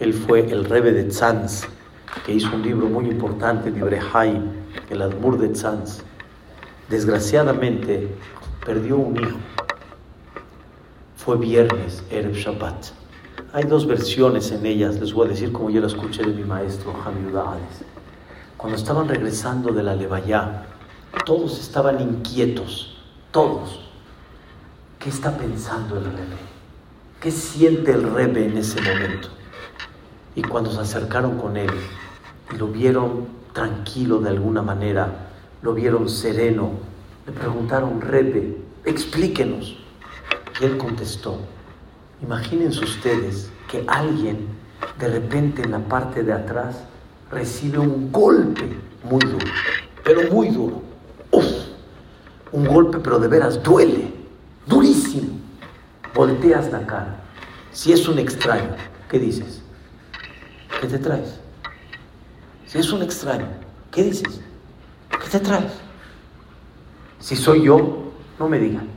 Él 0.00 0.14
fue 0.14 0.50
el 0.50 0.64
rebe 0.64 0.92
de 0.92 1.04
Tzanz, 1.04 1.66
que 2.24 2.32
hizo 2.32 2.54
un 2.54 2.62
libro 2.62 2.86
muy 2.86 3.06
importante, 3.06 3.70
Libre 3.70 4.00
Haim, 4.12 4.57
el 4.90 5.02
Admur 5.02 5.38
de 5.38 5.48
Tzanz. 5.48 6.02
Desgraciadamente 6.88 8.08
perdió 8.64 8.96
un 8.96 9.16
hijo. 9.16 9.38
Fue 11.16 11.36
viernes, 11.36 12.02
Erev 12.10 12.34
Shabbat. 12.34 12.86
Hay 13.52 13.64
dos 13.64 13.86
versiones 13.86 14.50
en 14.52 14.66
ellas, 14.66 15.00
les 15.00 15.12
voy 15.12 15.26
a 15.26 15.30
decir 15.30 15.52
como 15.52 15.70
yo 15.70 15.80
la 15.80 15.86
escuché 15.86 16.22
de 16.22 16.32
mi 16.32 16.44
maestro 16.44 16.92
Hamid 17.04 17.34
Cuando 18.56 18.76
estaban 18.76 19.08
regresando 19.08 19.72
de 19.72 19.82
la 19.82 19.94
Levayá, 19.94 20.66
Todos 21.24 21.58
estaban 21.58 22.00
inquietos, 22.00 22.96
todos. 23.30 23.88
¿Qué 24.98 25.08
está 25.08 25.36
pensando 25.36 25.96
el 25.96 26.04
rebe? 26.04 26.36
¿Qué 27.20 27.30
siente 27.30 27.92
el 27.92 28.02
rebe 28.12 28.44
en 28.46 28.58
ese 28.58 28.80
momento? 28.80 29.28
Y 30.34 30.42
cuando 30.42 30.70
se 30.70 30.80
acercaron 30.80 31.38
con 31.38 31.56
él 31.56 31.70
y 32.52 32.56
lo 32.56 32.68
vieron 32.68 33.37
tranquilo 33.52 34.18
de 34.20 34.30
alguna 34.30 34.62
manera, 34.62 35.28
lo 35.62 35.74
vieron 35.74 36.08
sereno, 36.08 36.70
le 37.26 37.32
preguntaron, 37.32 38.00
rebe, 38.00 38.56
explíquenos. 38.84 39.76
Y 40.60 40.64
él 40.64 40.76
contestó, 40.76 41.38
imagínense 42.22 42.84
ustedes 42.84 43.50
que 43.70 43.84
alguien 43.86 44.48
de 44.98 45.08
repente 45.08 45.62
en 45.62 45.70
la 45.70 45.78
parte 45.78 46.22
de 46.22 46.32
atrás 46.32 46.84
recibe 47.30 47.78
un 47.78 48.10
golpe 48.10 48.76
muy 49.04 49.20
duro, 49.20 49.46
pero 50.04 50.32
muy 50.32 50.48
duro. 50.48 50.82
Uf, 51.30 51.44
un 52.52 52.66
golpe, 52.66 52.98
pero 52.98 53.18
de 53.18 53.28
veras 53.28 53.62
duele, 53.62 54.12
durísimo. 54.66 55.38
Volteas 56.14 56.72
la 56.72 56.86
cara. 56.86 57.20
Si 57.70 57.92
es 57.92 58.08
un 58.08 58.18
extraño, 58.18 58.74
¿qué 59.08 59.18
dices? 59.18 59.62
¿Qué 60.80 60.86
te 60.86 60.98
traes? 60.98 61.37
Si 62.68 62.78
es 62.78 62.92
un 62.92 63.02
extraño, 63.02 63.48
¿qué 63.90 64.02
dices? 64.02 64.40
¿Qué 65.10 65.28
te 65.30 65.40
traes? 65.40 65.72
Si 67.18 67.34
soy 67.34 67.64
yo, 67.64 68.12
no 68.38 68.48
me 68.48 68.58
digan. 68.58 68.88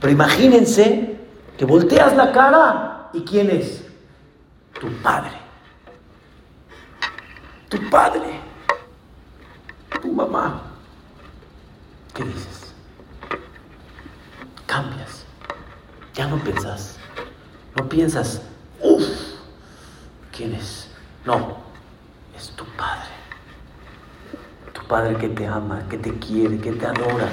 Pero 0.00 0.12
imagínense 0.12 1.18
que 1.56 1.64
volteas 1.64 2.14
la 2.14 2.30
cara 2.30 3.08
y 3.14 3.22
¿quién 3.22 3.50
es? 3.50 3.84
Tu 4.78 4.88
padre. 5.02 5.32
Tu 7.70 7.90
padre. 7.90 8.38
Tu 10.00 10.12
mamá. 10.12 10.62
¿Qué 12.14 12.22
dices? 12.22 12.74
Cambias. 14.66 15.24
Ya 16.14 16.26
no 16.26 16.36
piensas. 16.44 16.98
No 17.76 17.88
piensas, 17.88 18.42
uff, 18.80 19.04
¿quién 20.36 20.52
es? 20.54 20.88
No, 21.24 21.57
tu 22.58 22.64
padre. 22.76 23.12
Tu 24.72 24.82
padre 24.86 25.16
que 25.16 25.28
te 25.28 25.46
ama, 25.46 25.86
que 25.88 25.96
te 25.96 26.12
quiere, 26.18 26.58
que 26.58 26.72
te 26.72 26.84
adora. 26.84 27.28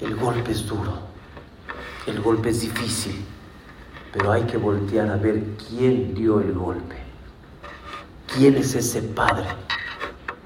El 0.00 0.14
golpe 0.14 0.52
es 0.52 0.66
duro. 0.66 0.98
El 2.06 2.20
golpe 2.20 2.50
es 2.50 2.60
difícil. 2.60 3.24
Pero 4.12 4.30
hay 4.30 4.42
que 4.42 4.58
voltear 4.58 5.08
a 5.10 5.16
ver 5.16 5.42
quién 5.68 6.14
dio 6.14 6.40
el 6.40 6.52
golpe. 6.52 6.96
¿Quién 8.32 8.56
es 8.56 8.74
ese 8.74 9.02
padre? 9.02 9.46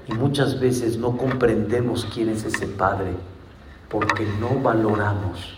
Y 0.07 0.13
muchas 0.13 0.59
veces 0.59 0.97
no 0.97 1.17
comprendemos 1.17 2.07
quién 2.13 2.29
es 2.29 2.45
ese 2.45 2.67
padre 2.67 3.13
porque 3.89 4.25
no 4.39 4.59
valoramos 4.61 5.55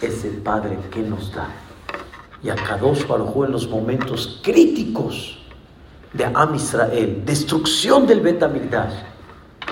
ese 0.00 0.30
padre 0.30 0.78
que 0.90 1.02
nos 1.02 1.32
da. 1.32 1.48
Y 2.42 2.48
a 2.48 2.54
Kadosh 2.54 3.06
Baruj 3.06 3.44
en 3.44 3.52
los 3.52 3.68
momentos 3.68 4.40
críticos 4.42 5.41
de 6.12 6.24
Am 6.24 6.54
Israel, 6.54 7.22
destrucción 7.24 8.06
del 8.06 8.20
Betamigdash, 8.20 8.94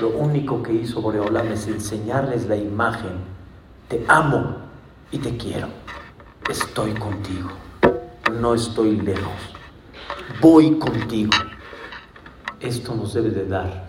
lo 0.01 0.09
único 0.09 0.63
que 0.63 0.73
hizo 0.73 1.03
Boreolam 1.03 1.53
es 1.53 1.67
enseñarles 1.67 2.47
la 2.47 2.57
imagen: 2.57 3.13
te 3.89 4.05
amo 4.09 4.57
y 5.11 5.19
te 5.19 5.37
quiero 5.37 5.69
estoy 6.51 6.93
contigo, 6.95 7.49
no 8.41 8.55
estoy 8.55 8.97
lejos, 9.01 9.33
voy 10.41 10.79
contigo. 10.79 11.31
Esto 12.59 12.95
nos 12.95 13.15
debe 13.15 13.31
de 13.31 13.47
dar 13.47 13.89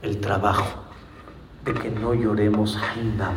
el 0.00 0.18
trabajo 0.18 0.82
de 1.64 1.74
que 1.74 1.90
no 1.90 2.14
lloremos 2.14 2.76
Hainam, 2.76 3.34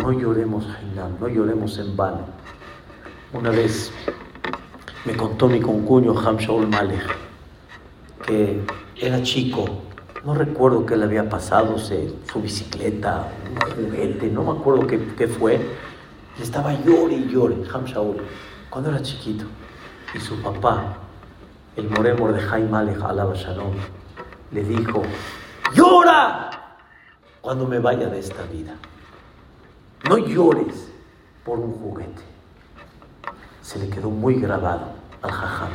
no 0.00 0.12
lloremos 0.12 0.66
Hainam, 0.66 1.16
no 1.20 1.28
lloremos 1.28 1.78
en 1.78 1.96
vano. 1.96 2.26
Una 3.32 3.50
vez 3.50 3.92
me 5.04 5.16
contó 5.16 5.48
mi 5.48 5.60
concuño 5.60 6.18
Ham 6.18 6.36
Shaul 6.36 6.68
Malek 6.68 7.16
que 8.24 8.60
era 8.96 9.22
chico, 9.22 9.64
no 10.24 10.34
recuerdo 10.34 10.86
qué 10.86 10.96
le 10.96 11.04
había 11.04 11.28
pasado, 11.28 11.76
su 11.78 12.40
bicicleta, 12.40 13.28
un 13.50 13.86
juguete, 13.86 14.28
no 14.28 14.44
me 14.44 14.58
acuerdo 14.58 14.86
qué, 14.86 15.26
fue 15.26 15.60
estaba 16.40 16.72
llore 16.72 17.14
y 17.14 17.28
llore, 17.28 17.56
Ham 17.72 17.84
Shaul, 17.84 18.22
cuando 18.70 18.90
era 18.90 19.02
chiquito. 19.02 19.44
Y 20.14 20.20
su 20.20 20.40
papá, 20.40 20.98
el 21.76 21.90
moremor 21.90 22.32
de 22.32 22.40
Jaime 22.40 22.76
Alej 22.78 23.02
Alaba 23.02 23.34
Shalom, 23.34 23.74
le 24.50 24.62
dijo, 24.62 25.02
llora 25.74 26.50
cuando 27.40 27.66
me 27.66 27.78
vaya 27.78 28.08
de 28.08 28.18
esta 28.18 28.42
vida. 28.44 28.74
No 30.08 30.18
llores 30.18 30.90
por 31.44 31.58
un 31.58 31.72
juguete. 31.72 32.31
Se 33.62 33.78
le 33.78 33.88
quedó 33.88 34.10
muy 34.10 34.34
grabado 34.34 34.92
al 35.22 35.30
jajam. 35.30 35.70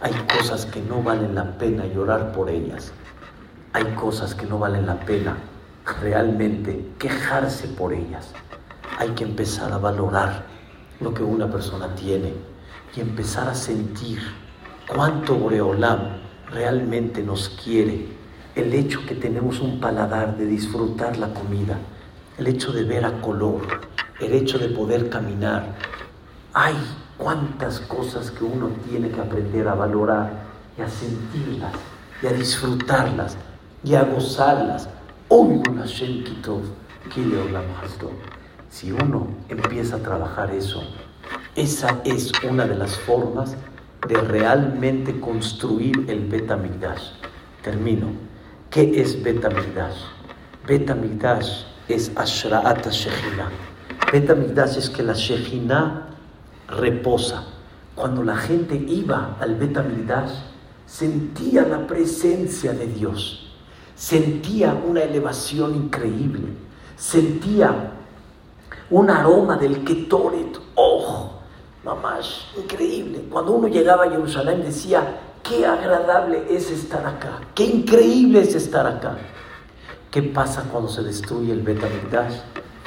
Hay 0.00 0.12
cosas 0.38 0.64
que 0.66 0.80
no 0.80 1.02
valen 1.02 1.34
la 1.34 1.58
pena 1.58 1.84
llorar 1.86 2.32
por 2.32 2.48
ellas. 2.48 2.92
Hay 3.72 3.84
cosas 3.94 4.34
que 4.34 4.46
no 4.46 4.58
valen 4.58 4.86
la 4.86 5.00
pena 5.00 5.36
realmente 6.00 6.86
quejarse 6.98 7.68
por 7.68 7.92
ellas 7.92 8.32
hay 8.98 9.10
que 9.10 9.22
empezar 9.22 9.72
a 9.72 9.78
valorar 9.78 10.44
lo 11.00 11.14
que 11.14 11.22
una 11.22 11.48
persona 11.48 11.94
tiene 11.94 12.34
y 12.96 13.00
empezar 13.00 13.48
a 13.48 13.54
sentir 13.54 14.18
cuánto 14.88 15.36
Boreolam 15.36 16.18
realmente 16.50 17.22
nos 17.22 17.48
quiere. 17.50 18.08
El 18.56 18.74
hecho 18.74 19.06
que 19.06 19.14
tenemos 19.14 19.60
un 19.60 19.78
paladar 19.78 20.36
de 20.36 20.46
disfrutar 20.46 21.16
la 21.16 21.32
comida, 21.32 21.78
el 22.38 22.48
hecho 22.48 22.72
de 22.72 22.82
ver 22.82 23.04
a 23.04 23.20
color, 23.20 23.62
el 24.18 24.32
hecho 24.32 24.58
de 24.58 24.68
poder 24.68 25.08
caminar. 25.08 25.76
Hay 26.52 26.74
cuántas 27.18 27.80
cosas 27.80 28.30
que 28.30 28.44
uno 28.44 28.70
tiene 28.88 29.10
que 29.10 29.20
aprender 29.20 29.68
a 29.68 29.74
valorar 29.74 30.30
y 30.78 30.82
a 30.82 30.88
sentirlas 30.88 31.72
y 32.22 32.26
a 32.28 32.32
disfrutarlas 32.32 33.36
y 33.84 33.94
a 33.94 34.04
gozarlas. 34.04 34.88
Si 38.70 38.92
uno 38.92 39.28
empieza 39.48 39.96
a 39.96 39.98
trabajar 39.98 40.50
eso, 40.52 40.82
esa 41.56 42.00
es 42.04 42.32
una 42.48 42.66
de 42.66 42.76
las 42.76 42.96
formas 42.96 43.56
de 44.06 44.14
realmente 44.16 45.18
construir 45.20 46.06
el 46.08 46.26
Betamigdash. 46.26 47.10
Termino. 47.62 48.06
¿Qué 48.70 49.00
es 49.00 49.22
Betamigdash? 49.22 49.96
Betamigdash 50.66 51.64
es 51.88 52.12
Ashra'at 52.14 52.86
Shechina. 52.88 53.50
Betamigdash 54.12 54.78
es 54.78 54.88
que 54.88 55.02
la 55.02 55.14
Shechina 55.14 56.07
reposa. 56.68 57.44
Cuando 57.94 58.22
la 58.22 58.36
gente 58.36 58.76
iba 58.76 59.36
al 59.40 59.56
Betamigdash, 59.56 60.30
sentía 60.86 61.62
la 61.62 61.86
presencia 61.86 62.72
de 62.72 62.86
Dios, 62.86 63.52
sentía 63.94 64.72
una 64.72 65.02
elevación 65.02 65.74
increíble, 65.74 66.52
sentía 66.96 67.92
un 68.90 69.10
aroma 69.10 69.56
del 69.56 69.84
Ketoret. 69.84 70.58
¡Oh! 70.76 71.32
Mamás, 71.84 72.46
increíble. 72.56 73.24
Cuando 73.30 73.52
uno 73.52 73.68
llegaba 73.68 74.04
a 74.04 74.10
Jerusalén 74.10 74.62
decía, 74.62 75.20
qué 75.42 75.66
agradable 75.66 76.44
es 76.50 76.70
estar 76.70 77.04
acá, 77.06 77.40
qué 77.54 77.64
increíble 77.64 78.40
es 78.40 78.54
estar 78.54 78.86
acá. 78.86 79.16
¿Qué 80.10 80.22
pasa 80.22 80.64
cuando 80.70 80.88
se 80.88 81.02
destruye 81.02 81.52
el 81.52 81.60
Betamigdash? 81.60 82.34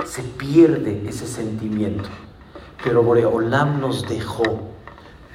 Se 0.05 0.23
pierde 0.23 1.03
ese 1.07 1.27
sentimiento. 1.27 2.09
Pero 2.83 3.03
Boreolam 3.03 3.79
nos 3.79 4.07
dejó 4.07 4.43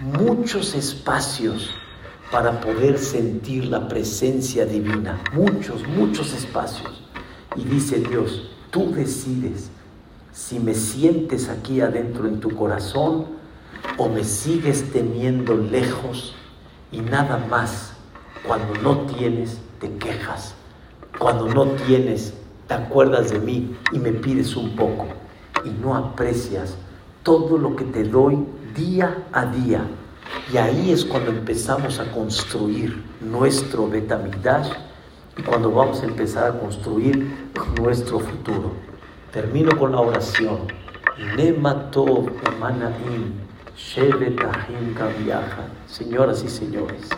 muchos 0.01 0.75
espacios 0.75 1.71
para 2.31 2.61
poder 2.61 2.99
sentir 2.99 3.67
la 3.67 3.89
presencia 3.89 4.67
divina. 4.67 5.21
Muchos, 5.33 5.87
muchos 5.87 6.33
espacios. 6.33 7.03
Y 7.57 7.65
dice 7.65 8.01
Dios, 8.01 8.51
tú 8.71 8.93
decides 8.93 9.71
si 10.33 10.61
me 10.61 10.75
sientes 10.75 11.49
aquí 11.49 11.81
adentro 11.81 12.29
en 12.29 12.41
tu 12.41 12.51
corazón 12.55 13.27
o 13.97 14.09
me 14.09 14.23
sigues 14.25 14.93
teniendo 14.93 15.57
lejos 15.57 16.35
y 16.93 17.01
nada 17.01 17.39
más 17.49 17.93
cuando 18.47 18.75
no 18.83 19.07
tienes 19.07 19.59
te 19.81 19.91
quejas, 19.97 20.55
cuando 21.19 21.47
no 21.47 21.67
tienes 21.87 22.35
te 22.69 22.75
acuerdas 22.75 23.31
de 23.31 23.39
mí 23.39 23.77
y 23.93 23.99
me 23.99 24.13
pides 24.13 24.57
un 24.57 24.77
poco 24.77 25.07
y 25.65 25.71
no 25.71 25.97
aprecias 25.97 26.77
todo 27.27 27.59
lo 27.59 27.75
que 27.75 27.85
te 27.85 28.05
doy 28.05 28.39
día 28.77 29.27
a 29.33 29.47
día. 29.47 29.81
Y 30.53 30.59
ahí 30.59 30.93
es 30.93 31.05
cuando 31.05 31.33
empezamos 31.33 31.99
a 31.99 32.13
construir 32.13 33.03
nuestro 33.21 33.89
Betamigdash 33.89 34.71
y 35.37 35.43
cuando 35.43 35.73
vamos 35.73 36.01
a 36.03 36.07
empezar 36.07 36.53
a 36.53 36.59
construir 36.61 37.51
nuestro 37.83 38.21
futuro. 38.21 38.71
Termino 39.33 39.77
con 39.77 39.91
la 39.91 40.01
oración. 40.01 40.69
Nematov 41.37 42.31
Señoras 45.89 46.45
y 46.45 46.49
señores, 46.49 47.09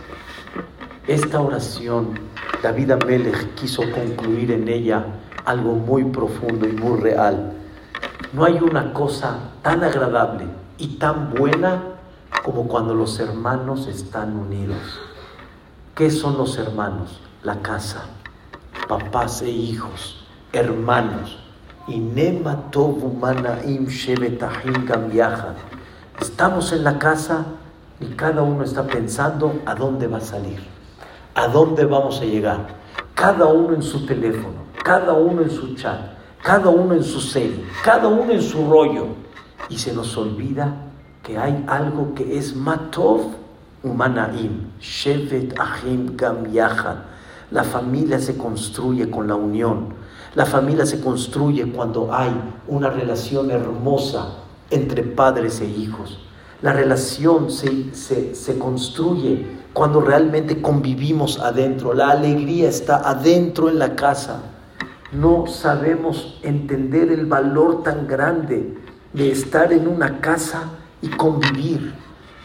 esta 1.07 1.41
oración 1.41 2.19
David 2.63 2.93
Amelech 2.93 3.55
quiso 3.57 3.83
concluir 3.91 4.53
en 4.53 4.69
ella 4.69 5.05
algo 5.45 5.75
muy 5.75 6.05
profundo 6.05 6.67
y 6.67 6.73
muy 6.73 6.99
real. 6.99 7.53
No 8.31 8.45
hay 8.45 8.59
una 8.61 8.93
cosa 8.93 9.39
tan 9.63 9.83
agradable 9.83 10.45
y 10.77 10.99
tan 10.99 11.31
buena 11.31 11.83
como 12.45 12.69
cuando 12.69 12.95
los 12.95 13.19
hermanos 13.21 13.87
están 13.87 14.37
unidos. 14.37 15.01
¿Qué 15.95 16.11
son 16.11 16.37
los 16.37 16.59
hermanos? 16.59 17.21
La 17.43 17.63
casa, 17.63 18.05
papás 18.87 19.41
e 19.41 19.49
hijos, 19.49 20.27
hermanos. 20.53 21.39
Estamos 26.21 26.73
en 26.73 26.85
la 26.85 26.99
casa 26.99 27.47
y 27.99 28.07
cada 28.09 28.43
uno 28.43 28.63
está 28.63 28.87
pensando 28.87 29.59
a 29.65 29.75
dónde 29.75 30.07
va 30.07 30.19
a 30.19 30.21
salir, 30.21 30.61
a 31.35 31.49
dónde 31.49 31.87
vamos 31.87 32.21
a 32.21 32.25
llegar. 32.27 32.67
Cada 33.15 33.47
uno 33.47 33.75
en 33.75 33.83
su 33.83 34.05
teléfono, 34.05 34.67
cada 34.85 35.15
uno 35.15 35.41
en 35.41 35.51
su 35.51 35.75
chat, 35.77 36.18
cada 36.43 36.69
uno 36.69 36.95
en 36.95 37.05
su 37.05 37.21
serie, 37.21 37.65
cada 37.85 38.09
uno 38.09 38.33
en 38.33 38.43
su 38.43 38.69
rollo. 38.69 39.07
Y 39.69 39.79
se 39.79 39.93
nos 39.93 40.17
olvida 40.17 40.89
que 41.23 41.37
hay 41.37 41.65
algo 41.69 42.15
que 42.15 42.39
es 42.39 42.57
matov 42.57 43.33
humanaim, 43.83 44.71
shevet 44.81 45.55
ahim 45.59 46.17
gam 46.17 46.45
La 47.51 47.65
familia 47.65 48.19
se 48.19 48.37
construye 48.37 49.11
con 49.11 49.29
la 49.29 49.35
unión. 49.35 49.95
La 50.35 50.47
familia 50.47 50.87
se 50.87 51.01
construye 51.01 51.71
cuando 51.73 52.15
hay 52.15 52.31
una 52.67 52.91
relación 52.91 53.51
hermosa 53.51 54.35
entre 54.71 55.03
padres 55.03 55.61
e 55.61 55.67
hijos. 55.67 56.19
La 56.61 56.73
relación 56.73 57.51
se, 57.51 57.95
se, 57.95 58.59
construye 58.59 59.47
cuando 59.73 60.01
realmente 60.01 60.61
convivimos 60.61 61.39
adentro. 61.39 61.95
La 61.95 62.11
alegría 62.11 62.69
está 62.69 63.09
adentro 63.09 63.69
en 63.69 63.79
la 63.79 63.95
casa. 63.95 64.41
No 65.13 65.47
sabemos 65.47 66.39
entender 66.43 67.11
el 67.11 67.25
valor 67.25 67.83
tan 67.83 68.07
grande 68.07 68.77
de 69.15 69.33
estar 69.33 69.73
en 69.73 69.89
una 69.89 70.21
casa 70.21 70.71
y 71.01 71.09
convivir. 71.09 71.95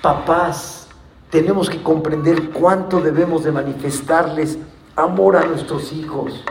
Papás, 0.02 0.88
tenemos 1.30 1.70
que 1.70 1.84
comprender 1.84 2.52
cuánto 2.52 3.02
debemos 3.02 3.44
de 3.44 3.52
manifestarles 3.52 4.58
amor 4.96 5.36
a 5.36 5.46
nuestros 5.46 5.92
hijos. 5.92 6.42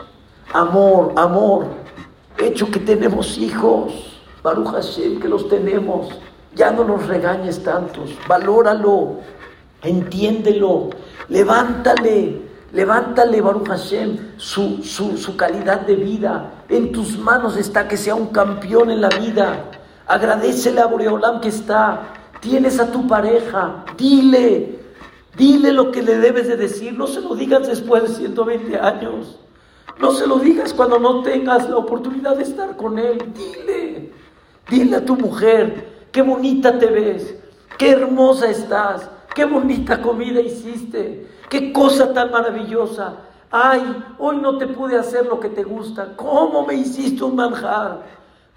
Amor, 0.53 1.13
amor. 1.15 1.65
Hecho 2.37 2.69
que 2.69 2.79
tenemos 2.79 3.37
hijos. 3.39 4.21
Baruch 4.43 4.67
Hashem, 4.67 5.19
que 5.19 5.27
los 5.27 5.49
tenemos. 5.49 6.09
Ya 6.53 6.69
no 6.69 6.83
los 6.83 7.07
regañes 7.07 7.63
tantos. 7.63 8.11
Valóralo. 8.27 9.21
Entiéndelo. 9.81 10.91
Levántale. 11.27 12.42
Levántale, 12.73 13.39
Baruch 13.39 13.67
Hashem, 13.67 14.33
su, 14.37 14.83
su, 14.83 15.37
calidad 15.37 15.81
de 15.81 15.95
vida. 15.95 16.63
En 16.69 16.91
tus 16.91 17.17
manos 17.17 17.55
está 17.55 17.87
que 17.87 17.97
sea 17.97 18.15
un 18.15 18.27
campeón 18.27 18.89
en 18.89 18.99
la 18.99 19.09
vida. 19.09 19.65
Agradecele 20.07 20.81
a 20.81 20.87
Boreolam 20.87 21.39
que 21.39 21.49
está. 21.49 22.09
Tienes 22.41 22.79
a 22.79 22.91
tu 22.91 23.07
pareja. 23.07 23.85
Dile. 23.95 24.79
Dile 25.37 25.71
lo 25.71 25.91
que 25.91 26.01
le 26.01 26.17
debes 26.17 26.47
de 26.47 26.57
decir. 26.57 26.93
No 26.97 27.05
se 27.05 27.21
lo 27.21 27.35
digas 27.35 27.67
después 27.67 28.03
de 28.03 28.09
120 28.09 28.79
años. 28.79 29.39
No 29.99 30.11
se 30.11 30.25
lo 30.25 30.39
digas 30.39 30.73
cuando 30.73 30.99
no 30.99 31.21
tengas 31.21 31.69
la 31.69 31.77
oportunidad 31.77 32.35
de 32.37 32.43
estar 32.43 32.75
con 32.75 32.97
él. 32.97 33.23
Dile, 33.35 34.11
dile 34.69 34.97
a 34.97 35.05
tu 35.05 35.15
mujer, 35.15 36.07
qué 36.11 36.21
bonita 36.21 36.79
te 36.79 36.87
ves, 36.87 37.35
qué 37.77 37.91
hermosa 37.91 38.49
estás, 38.49 39.09
qué 39.35 39.45
bonita 39.45 40.01
comida 40.01 40.41
hiciste, 40.41 41.27
qué 41.53 41.71
cosa 41.71 42.11
tan 42.13 42.31
maravillosa. 42.31 43.13
Ay, 43.51 44.03
hoy 44.17 44.37
no 44.37 44.57
te 44.57 44.65
pude 44.65 44.97
hacer 44.97 45.27
lo 45.27 45.39
que 45.39 45.49
te 45.49 45.63
gusta. 45.63 46.15
¿Cómo 46.15 46.65
me 46.65 46.73
hiciste 46.73 47.23
un 47.23 47.35
manjar? 47.35 47.99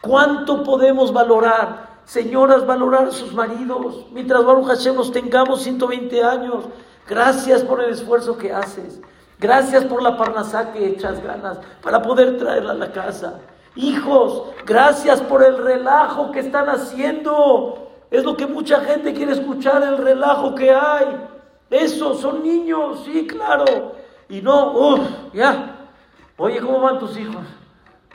¿Cuánto 0.00 0.64
podemos 0.64 1.12
valorar? 1.12 1.98
Señoras, 2.06 2.64
valorar 2.64 3.08
a 3.08 3.10
sus 3.10 3.34
maridos. 3.34 4.06
Mientras 4.12 4.42
Baruch 4.42 4.68
Hashem 4.68 4.94
nos 4.94 5.12
tengamos 5.12 5.60
120 5.60 6.24
años. 6.24 6.64
Gracias 7.06 7.62
por 7.62 7.84
el 7.84 7.90
esfuerzo 7.90 8.38
que 8.38 8.50
haces. 8.50 8.98
Gracias 9.38 9.84
por 9.84 10.02
la 10.02 10.16
parnasá 10.16 10.72
que 10.72 10.86
echas 10.86 11.22
ganas 11.22 11.58
para 11.82 12.00
poder 12.00 12.38
traerla 12.38 12.72
a 12.72 12.76
la 12.76 12.92
casa. 12.92 13.40
Hijos, 13.74 14.44
gracias 14.64 15.20
por 15.20 15.44
el 15.44 15.58
relajo 15.58 16.30
que 16.30 16.40
están 16.40 16.70
haciendo. 16.70 17.90
Es 18.10 18.24
lo 18.24 18.38
que 18.38 18.46
mucha 18.46 18.80
gente 18.80 19.12
quiere 19.12 19.32
escuchar, 19.32 19.82
el 19.82 19.98
relajo 19.98 20.54
que 20.54 20.72
hay. 20.72 21.35
Eso, 21.70 22.14
son 22.14 22.42
niños, 22.42 23.02
sí, 23.04 23.26
claro. 23.26 23.96
Y 24.28 24.40
no, 24.40 24.72
uff, 24.72 25.00
ya. 25.32 25.88
Oye, 26.36 26.60
¿cómo 26.60 26.80
van 26.80 26.98
tus 26.98 27.16
hijos? 27.18 27.44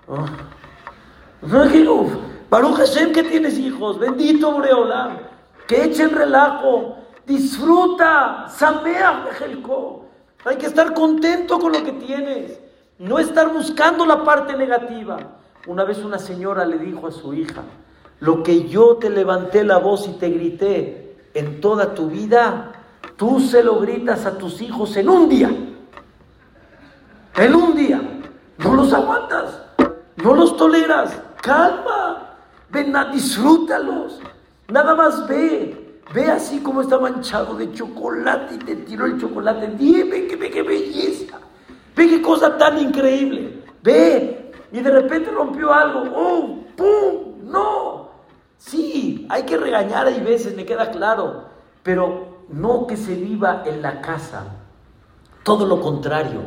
Oh. 0.07 0.25
Uf. 1.43 2.11
Baruch 2.51 2.75
Hashem 2.75 3.13
que 3.13 3.23
tienes 3.23 3.57
hijos, 3.57 3.97
bendito 3.97 4.51
Boreolam, 4.51 5.19
que 5.67 5.85
echen 5.85 6.09
relajo, 6.09 6.97
disfruta, 7.25 8.47
Sameach 8.49 9.23
Bejelko. 9.23 10.05
Hay 10.43 10.57
que 10.57 10.65
estar 10.65 10.93
contento 10.93 11.59
con 11.59 11.71
lo 11.71 11.81
que 11.81 11.93
tienes, 11.93 12.59
no 12.99 13.19
estar 13.19 13.53
buscando 13.53 14.05
la 14.05 14.25
parte 14.25 14.57
negativa. 14.57 15.17
Una 15.65 15.85
vez 15.85 15.99
una 15.99 16.19
señora 16.19 16.65
le 16.65 16.77
dijo 16.77 17.07
a 17.07 17.11
su 17.11 17.33
hija, 17.33 17.63
lo 18.19 18.43
que 18.43 18.67
yo 18.67 18.97
te 18.97 19.09
levanté 19.09 19.63
la 19.63 19.77
voz 19.77 20.07
y 20.09 20.11
te 20.13 20.29
grité 20.29 21.15
en 21.33 21.61
toda 21.61 21.93
tu 21.93 22.07
vida, 22.07 22.80
tú 23.21 23.39
se 23.39 23.61
lo 23.63 23.79
gritas 23.79 24.25
a 24.25 24.35
tus 24.35 24.63
hijos 24.63 24.97
en 24.97 25.07
un 25.07 25.29
día. 25.29 25.51
En 27.35 27.53
un 27.53 27.75
día. 27.75 28.01
No 28.57 28.73
los 28.73 28.91
aguantas, 28.91 29.61
no 30.15 30.33
los 30.33 30.57
toleras. 30.57 31.21
Calma, 31.39 32.35
ven, 32.71 32.91
disfrútalos. 33.13 34.19
Nada 34.69 34.95
más 34.95 35.27
ve, 35.27 36.01
Ve 36.15 36.31
así 36.31 36.61
como 36.61 36.81
está 36.81 36.97
manchado 36.97 37.53
de 37.53 37.71
chocolate 37.71 38.55
y 38.55 38.57
te 38.57 38.75
tiró 38.77 39.05
el 39.05 39.21
chocolate. 39.21 39.67
Dime 39.77 40.25
que 40.25 40.35
ve 40.35 40.49
qué 40.49 40.63
belleza. 40.63 41.37
Ve 41.95 42.09
qué 42.09 42.21
cosa 42.23 42.57
tan 42.57 42.79
increíble. 42.79 43.63
Ve. 43.83 44.51
Y 44.71 44.79
de 44.79 44.89
repente 44.89 45.29
rompió 45.29 45.71
algo. 45.71 46.03
¡Oh! 46.15 46.63
¡Pum! 46.75 47.51
¡No! 47.51 48.09
Sí, 48.57 49.27
hay 49.29 49.43
que 49.43 49.57
regañar 49.57 50.07
hay 50.07 50.21
veces, 50.21 50.55
me 50.55 50.65
queda 50.65 50.89
claro. 50.89 51.45
Pero 51.83 52.30
no 52.51 52.87
que 52.87 52.97
se 52.97 53.15
viva 53.15 53.63
en 53.65 53.81
la 53.81 54.01
casa. 54.01 54.43
Todo 55.43 55.65
lo 55.65 55.81
contrario. 55.81 56.41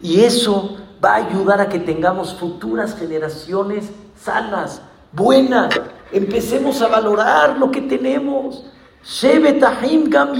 Y 0.00 0.20
eso 0.20 0.76
va 1.04 1.12
a 1.14 1.26
ayudar 1.26 1.60
a 1.60 1.68
que 1.68 1.78
tengamos 1.78 2.34
futuras 2.34 2.96
generaciones 2.96 3.90
sanas, 4.16 4.82
buenas. 5.12 5.80
Empecemos 6.12 6.80
a 6.82 6.88
valorar 6.88 7.58
lo 7.58 7.70
que 7.70 7.82
tenemos. 7.82 8.64
Shevetahim 9.04 10.08
Gam 10.08 10.32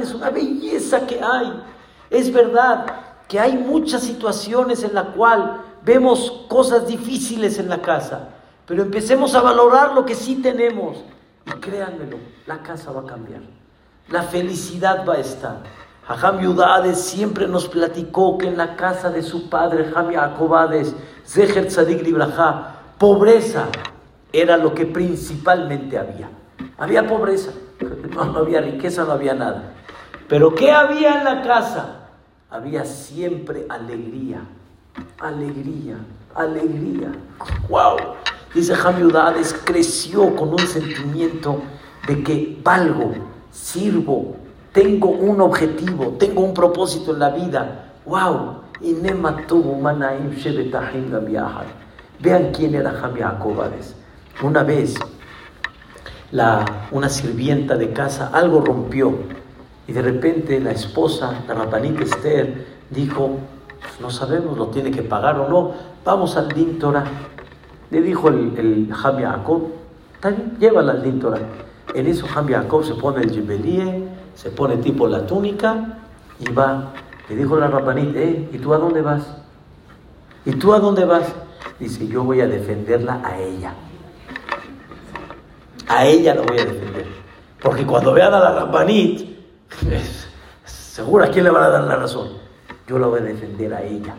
es 0.00 0.14
una 0.14 0.30
belleza 0.30 1.06
que 1.06 1.20
hay. 1.20 1.52
Es 2.10 2.32
verdad 2.32 2.86
que 3.28 3.40
hay 3.40 3.56
muchas 3.56 4.02
situaciones 4.02 4.84
en 4.84 4.94
la 4.94 5.04
cual 5.12 5.62
vemos 5.84 6.44
cosas 6.48 6.86
difíciles 6.86 7.58
en 7.58 7.68
la 7.68 7.80
casa, 7.80 8.28
pero 8.66 8.82
empecemos 8.82 9.34
a 9.34 9.40
valorar 9.40 9.94
lo 9.94 10.04
que 10.04 10.14
sí 10.14 10.36
tenemos 10.36 10.98
y 11.46 11.50
créanmelo, 11.58 12.18
la 12.46 12.62
casa 12.62 12.92
va 12.92 13.00
a 13.00 13.06
cambiar. 13.06 13.40
La 14.12 14.22
felicidad 14.22 15.06
va 15.08 15.14
a 15.14 15.20
estar. 15.20 15.56
Hajam 16.06 16.40
Yudades 16.40 17.00
siempre 17.00 17.48
nos 17.48 17.66
platicó 17.66 18.36
que 18.36 18.48
en 18.48 18.58
la 18.58 18.76
casa 18.76 19.08
de 19.08 19.22
su 19.22 19.48
padre, 19.48 19.86
Hajam 19.88 20.10
Yaakobades, 20.10 20.94
Zeher 21.24 21.66
Tzadik 21.68 22.02
Libraja, 22.02 22.74
pobreza 22.98 23.68
era 24.30 24.58
lo 24.58 24.74
que 24.74 24.84
principalmente 24.84 25.98
había. 25.98 26.28
Había 26.78 27.06
pobreza. 27.06 27.52
No, 28.14 28.36
había 28.36 28.60
riqueza, 28.60 29.04
no 29.04 29.12
había 29.12 29.32
nada. 29.32 29.72
Pero 30.28 30.54
¿qué 30.54 30.70
había 30.70 31.18
en 31.18 31.24
la 31.24 31.42
casa? 31.42 32.08
Había 32.50 32.84
siempre 32.84 33.64
alegría, 33.70 34.42
alegría, 35.18 35.96
alegría. 36.34 37.12
¡Wow! 37.70 37.96
Dice 38.54 38.74
Jamiudades, 38.74 39.58
creció 39.64 40.36
con 40.36 40.50
un 40.50 40.58
sentimiento 40.58 41.62
de 42.06 42.22
que 42.22 42.60
valgo, 42.62 43.14
sirvo, 43.52 44.34
tengo 44.72 45.10
un 45.10 45.40
objetivo, 45.40 46.16
tengo 46.18 46.40
un 46.40 46.54
propósito 46.54 47.12
en 47.12 47.18
la 47.20 47.30
vida. 47.30 47.92
¡Wow! 48.06 48.62
Vean 52.20 52.50
quién 52.52 52.74
era 52.74 52.90
Jami 52.92 53.20
Una 54.42 54.62
vez 54.64 54.96
la, 56.32 56.64
una 56.90 57.08
sirvienta 57.08 57.76
de 57.76 57.92
casa, 57.92 58.30
algo 58.32 58.60
rompió. 58.60 59.12
Y 59.86 59.92
de 59.92 60.02
repente 60.02 60.58
la 60.58 60.72
esposa, 60.72 61.44
la 61.46 61.54
rapanita 61.54 62.02
Esther, 62.02 62.66
dijo, 62.90 63.38
pues 63.80 64.00
no 64.00 64.10
sabemos, 64.10 64.56
lo 64.56 64.68
tiene 64.68 64.90
que 64.90 65.02
pagar 65.02 65.38
o 65.38 65.48
no, 65.48 65.72
vamos 66.04 66.36
al 66.36 66.48
Dintora. 66.48 67.04
Le 67.90 68.00
dijo 68.00 68.28
el, 68.28 68.56
el 68.56 68.92
Javi 68.92 69.22
Jacob, 69.22 69.68
llévala 70.58 70.92
al 70.92 71.02
Dintora. 71.02 71.38
En 71.94 72.06
eso 72.06 72.26
Javi 72.26 72.54
Jacob 72.54 72.84
se 72.84 72.94
pone 72.94 73.22
el 73.22 73.30
jibelie, 73.30 74.04
se 74.34 74.50
pone 74.50 74.76
tipo 74.78 75.06
la 75.06 75.26
túnica 75.26 75.98
y 76.38 76.50
va. 76.52 76.92
Le 77.28 77.36
dijo 77.36 77.56
la 77.56 77.68
rapanita, 77.68 78.18
eh, 78.18 78.48
¿y 78.52 78.58
tú 78.58 78.72
a 78.74 78.78
dónde 78.78 79.02
vas? 79.02 79.26
¿Y 80.44 80.52
tú 80.52 80.72
a 80.72 80.80
dónde 80.80 81.04
vas? 81.04 81.32
Dice, 81.78 82.06
yo 82.06 82.24
voy 82.24 82.40
a 82.40 82.46
defenderla 82.46 83.20
a 83.24 83.38
ella. 83.38 83.74
A 85.88 86.06
ella 86.06 86.34
la 86.34 86.42
voy 86.42 86.58
a 86.58 86.64
defender. 86.64 87.06
Porque 87.60 87.86
cuando 87.86 88.12
vean 88.12 88.34
a 88.34 88.40
la 88.40 88.52
Rambanit, 88.52 89.36
seguro 90.64 91.26
quién 91.30 91.44
le 91.44 91.50
van 91.50 91.64
a 91.64 91.68
dar 91.68 91.84
la 91.84 91.96
razón. 91.96 92.28
Yo 92.86 92.98
la 92.98 93.06
voy 93.06 93.20
a 93.20 93.24
defender 93.24 93.72
a 93.74 93.82
ella. 93.82 94.14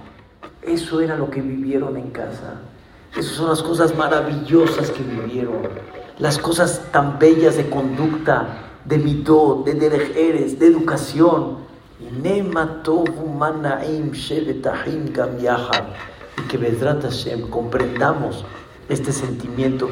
Eso 0.61 1.01
era 1.01 1.17
lo 1.17 1.29
que 1.29 1.41
vivieron 1.41 1.97
en 1.97 2.11
casa. 2.11 2.61
Esas 3.15 3.33
son 3.33 3.49
las 3.49 3.61
cosas 3.61 3.95
maravillosas 3.95 4.89
que 4.91 5.03
vivieron. 5.03 5.55
Las 6.19 6.37
cosas 6.37 6.81
tan 6.91 7.17
bellas 7.17 7.57
de 7.57 7.69
conducta, 7.69 8.59
de 8.85 8.99
mitó, 8.99 9.63
de 9.65 9.73
derejeres, 9.73 10.59
de 10.59 10.67
educación. 10.67 11.63
Y 11.99 12.05
que 16.47 16.57
Bedrat 16.57 17.01
Hashem 17.03 17.49
comprendamos 17.49 18.45
este 18.89 19.11
sentimiento, 19.11 19.89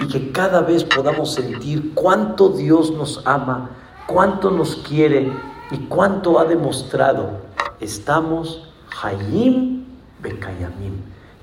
y 0.00 0.08
que 0.08 0.32
cada 0.32 0.60
vez 0.60 0.84
podamos 0.84 1.32
sentir 1.32 1.92
cuánto 1.94 2.50
Dios 2.50 2.90
nos 2.90 3.22
ama, 3.26 3.70
cuánto 4.06 4.50
nos 4.50 4.76
quiere 4.76 5.32
y 5.70 5.78
cuánto 5.88 6.38
ha 6.38 6.44
demostrado. 6.44 7.40
Estamos 7.80 8.68
Hayim 9.02 9.84
Bekayamim. 10.22 10.94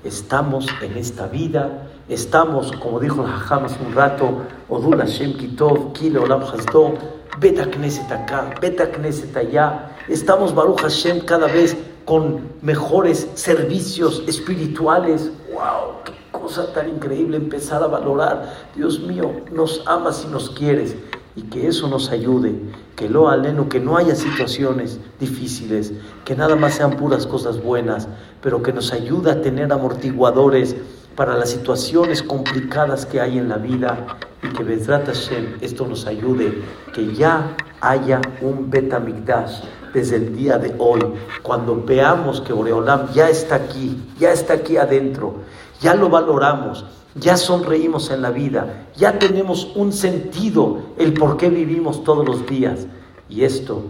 Estamos 0.04 0.68
en 0.80 0.96
esta 0.96 1.26
vida, 1.26 1.87
estamos, 2.08 2.72
como 2.72 3.00
dijo 3.00 3.24
el 3.24 3.30
Hajam 3.30 3.64
hace 3.64 3.76
un 3.84 3.94
rato, 3.94 4.42
Odul 4.68 4.98
Hashem 4.98 5.34
Kitov, 5.34 5.92
Kile 5.92 6.18
Olam 6.18 6.42
Hasdo, 6.42 6.94
Beta 7.38 7.66
Knesset 7.70 8.10
acá, 8.10 8.54
Beta 8.60 8.90
Knesset 8.90 9.36
allá. 9.36 9.90
Estamos 10.08 10.54
Baruch 10.54 10.80
Hashem 10.80 11.20
cada 11.20 11.46
vez 11.46 11.76
con 12.04 12.40
mejores 12.62 13.28
servicios 13.34 14.24
espirituales. 14.26 15.30
¡Wow! 15.52 16.02
¡Qué 16.04 16.12
cosa 16.32 16.72
tan 16.72 16.88
increíble 16.88 17.36
empezar 17.36 17.82
a 17.82 17.86
valorar! 17.86 18.54
Dios 18.74 19.00
mío, 19.00 19.30
nos 19.52 19.82
amas 19.86 20.24
y 20.26 20.32
nos 20.32 20.50
quieres. 20.50 20.96
Y 21.36 21.42
que 21.42 21.68
eso 21.68 21.86
nos 21.86 22.10
ayude, 22.10 22.58
que 22.96 23.08
lo 23.08 23.28
aleno, 23.28 23.68
que 23.68 23.78
no 23.78 23.96
haya 23.96 24.16
situaciones 24.16 24.98
difíciles, 25.20 25.92
que 26.24 26.34
nada 26.34 26.56
más 26.56 26.74
sean 26.74 26.96
puras 26.96 27.28
cosas 27.28 27.62
buenas, 27.62 28.08
pero 28.42 28.60
que 28.60 28.72
nos 28.72 28.92
ayude 28.92 29.30
a 29.30 29.40
tener 29.40 29.72
amortiguadores 29.72 30.74
para 31.18 31.36
las 31.36 31.50
situaciones 31.50 32.22
complicadas 32.22 33.04
que 33.04 33.20
hay 33.20 33.38
en 33.38 33.48
la 33.48 33.56
vida 33.56 34.06
y 34.40 34.56
que 34.56 34.62
Bezrat 34.62 35.04
Hashem 35.06 35.56
esto 35.60 35.84
nos 35.84 36.06
ayude, 36.06 36.62
que 36.94 37.12
ya 37.12 37.56
haya 37.80 38.20
un 38.40 38.70
Betamigdash 38.70 39.64
desde 39.92 40.14
el 40.14 40.36
día 40.36 40.58
de 40.58 40.76
hoy, 40.78 41.00
cuando 41.42 41.82
veamos 41.84 42.40
que 42.40 42.52
Oreolam 42.52 43.12
ya 43.12 43.28
está 43.28 43.56
aquí, 43.56 44.00
ya 44.20 44.30
está 44.30 44.52
aquí 44.54 44.76
adentro, 44.76 45.40
ya 45.80 45.96
lo 45.96 46.08
valoramos, 46.08 46.84
ya 47.16 47.36
sonreímos 47.36 48.12
en 48.12 48.22
la 48.22 48.30
vida, 48.30 48.86
ya 48.96 49.18
tenemos 49.18 49.72
un 49.74 49.92
sentido 49.92 50.82
el 50.98 51.14
por 51.14 51.36
qué 51.36 51.50
vivimos 51.50 52.04
todos 52.04 52.24
los 52.24 52.46
días. 52.46 52.86
Y 53.28 53.42
esto, 53.42 53.82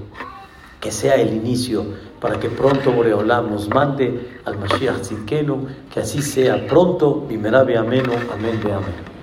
que 0.80 0.90
sea 0.90 1.16
el 1.16 1.34
inicio 1.34 1.84
para 2.20 2.38
que 2.38 2.48
pronto 2.48 2.92
Boreolam 2.92 3.50
nos 3.50 3.68
mande 3.68 4.40
al 4.44 4.58
Mashiach 4.58 5.08
que 5.92 6.00
así 6.00 6.22
sea 6.22 6.66
pronto, 6.66 7.24
Bimerabe 7.28 7.76
Ameno, 7.76 8.12
Amén 8.32 8.60
de 8.62 8.72
Amén. 8.72 9.17